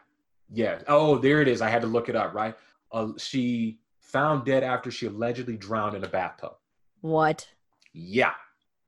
[0.51, 0.79] yeah.
[0.87, 1.61] Oh, there it is.
[1.61, 2.33] I had to look it up.
[2.33, 2.55] Right.
[2.91, 3.79] Uh, she
[4.11, 6.53] found dead after she allegedly drowned in a bathtub.
[7.01, 7.47] What?
[7.93, 8.33] Yeah.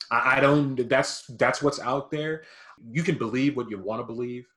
[0.09, 0.75] I, I don't.
[0.89, 2.43] That's that's what's out there.
[2.89, 4.47] You can believe what you want to believe.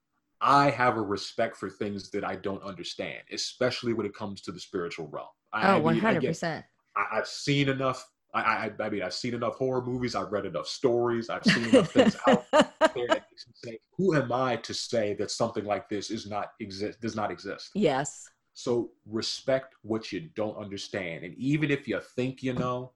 [0.41, 4.53] I have a respect for things that I don't understand, especially when it comes to
[4.53, 5.29] the spiritual realm.
[5.53, 6.65] I, Oh, mean, one I hundred get- percent.
[6.97, 8.07] I, I've seen enough.
[8.35, 10.17] I, I, I mean, I've seen enough horror movies.
[10.17, 11.31] I've read enough stories.
[11.31, 12.67] I've seen enough things out there
[13.09, 16.49] that makes me say, who am I to say that something like this is not
[16.59, 17.71] exist does not exist?
[17.75, 18.29] Yes.
[18.55, 22.93] So respect what you don't understand, and even if you think you know,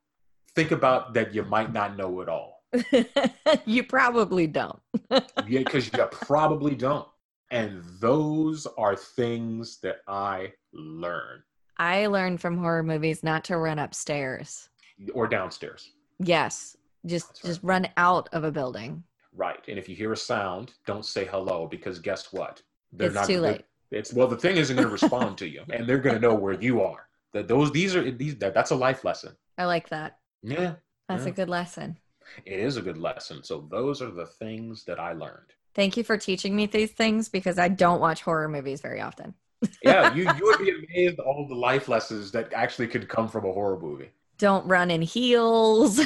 [0.54, 2.62] think about that you might not know it all.
[3.66, 4.78] you probably don't.
[5.10, 7.08] Yeah, because you probably don't.
[7.50, 11.42] And those are things that I learned,
[11.78, 14.68] I learned from horror movies not to run upstairs.
[15.14, 16.76] or downstairs, Yes.
[17.06, 17.48] Just right.
[17.48, 19.02] just run out of a building.
[19.32, 19.62] right?
[19.68, 22.60] And if you hear a sound, don't say hello because guess what?
[22.92, 23.64] They're it's too late.
[23.90, 26.34] It's well, the thing isn't going to respond to you, and they're going to know
[26.34, 27.06] where you are.
[27.32, 29.34] That those these are these that, that's a life lesson.
[29.56, 30.18] I like that.
[30.42, 30.74] Yeah,
[31.08, 31.30] That's Yeah.
[31.30, 31.98] a good lesson.
[32.46, 33.42] it is a good lesson.
[33.42, 35.52] So those are the things that I learned.
[35.74, 39.34] Thank you for teaching me these things because I don't watch horror movies very often.
[39.82, 43.44] Yeah, you you would be amazed all the life lessons that actually could come from
[43.44, 44.10] a horror movie.
[44.38, 45.98] Don't run in heels.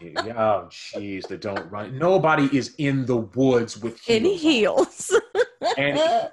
[0.00, 1.98] yeah, oh, jeez, they don't run.
[1.98, 5.10] Nobody is in the woods with in heels.
[5.10, 5.20] on.
[5.60, 5.76] heels.
[5.76, 6.30] And-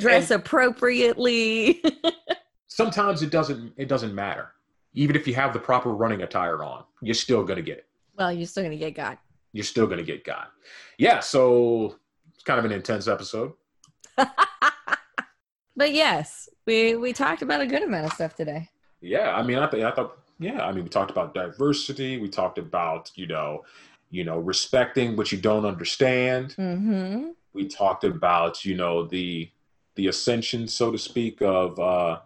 [0.00, 1.82] Dress and appropriately.
[2.80, 4.52] sometimes it doesn't it doesn't matter.
[4.94, 7.86] even if you have the proper running attire on, you're still gonna get it.
[8.16, 9.18] Well, you're still gonna get got.
[9.52, 10.50] You're still gonna get got.
[10.98, 11.96] Yeah, so
[12.34, 13.52] it's kind of an intense episode.
[14.16, 18.68] but yes, we we talked about a good amount of stuff today.
[19.00, 22.18] Yeah, I mean, I think I thought, yeah, I mean, we talked about diversity.
[22.18, 23.64] We talked about, you know,
[24.10, 26.54] you know, respecting what you don't understand.
[26.58, 27.30] Mm-hmm.
[27.52, 29.50] We talked about, you know, the
[29.94, 32.20] the ascension, so to speak, of uh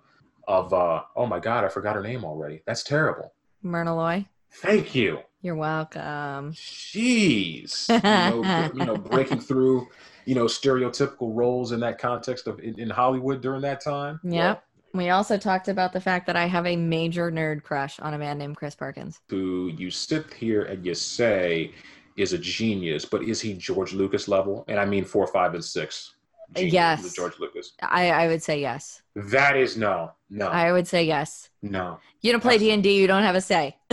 [0.46, 2.62] of uh oh my god, I forgot her name already.
[2.66, 3.32] That's terrible.
[3.62, 4.26] Myrna Loy.
[4.52, 5.20] Thank you.
[5.42, 6.52] You're welcome.
[6.52, 7.88] Jeez.
[7.88, 9.88] You know, you know, breaking through,
[10.24, 14.20] you know, stereotypical roles in that context of in, in Hollywood during that time.
[14.22, 14.64] Yep.
[14.94, 18.18] We also talked about the fact that I have a major nerd crush on a
[18.18, 19.20] man named Chris Perkins.
[19.28, 21.72] Who you sit here and you say
[22.16, 24.64] is a genius, but is he George Lucas level?
[24.68, 26.13] And I mean four, five, and six.
[26.57, 27.14] Yes.
[27.14, 27.72] George Lucas.
[27.82, 29.03] I, I would say yes.
[29.14, 30.12] That is no.
[30.30, 30.49] No.
[30.49, 31.49] I would say yes.
[31.62, 31.99] No.
[32.20, 33.76] You don't play D and D, you don't have a say.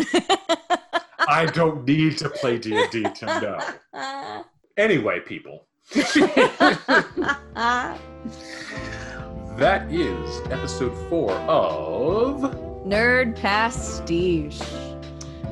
[1.27, 3.25] I don't need to play D and D to
[3.93, 4.43] know.
[4.77, 5.67] Anyway, people.
[9.57, 12.41] that is episode four of
[12.85, 14.61] Nerd Pastiche.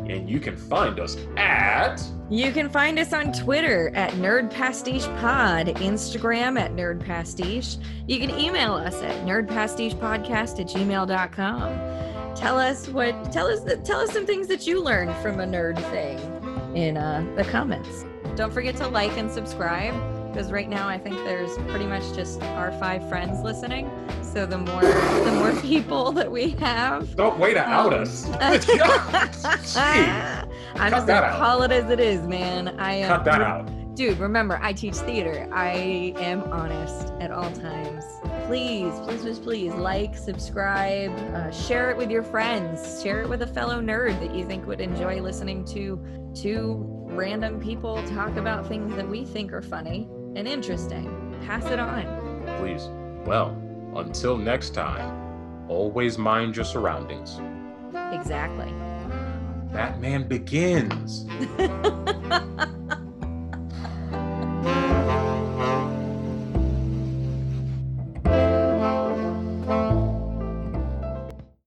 [0.10, 2.01] And you can find us at.
[2.30, 7.78] You can find us on Twitter at Nerd Pastiche Pod, Instagram at Nerd Pastiche.
[8.07, 12.36] You can email us at nerdpastichepodcast at gmail.com.
[12.36, 15.78] Tell us what tell us tell us some things that you learned from a nerd
[15.91, 16.18] thing
[16.76, 18.05] in uh, the comments.
[18.36, 19.93] Don't forget to like and subscribe
[20.32, 23.90] because right now I think there's pretty much just our five friends listening.
[24.22, 28.30] So the more the more people that we have, don't wait to um, out us.
[28.40, 28.62] I'm
[30.92, 32.80] just gonna call it as it is, man.
[32.80, 33.10] I am.
[33.10, 34.20] Cut that out, dude.
[34.20, 35.50] Remember, I teach theater.
[35.52, 38.06] I am honest at all times.
[38.46, 43.42] Please, please, please, please like, subscribe, uh, share it with your friends, share it with
[43.42, 46.00] a fellow nerd that you think would enjoy listening to
[46.36, 51.38] two random people talk about things that we think are funny and interesting.
[51.46, 52.06] Pass it on.
[52.60, 52.88] Please.
[53.26, 53.56] Well,
[53.96, 57.40] until next time, always mind your surroundings.
[58.12, 58.72] Exactly.
[59.72, 61.26] Batman begins.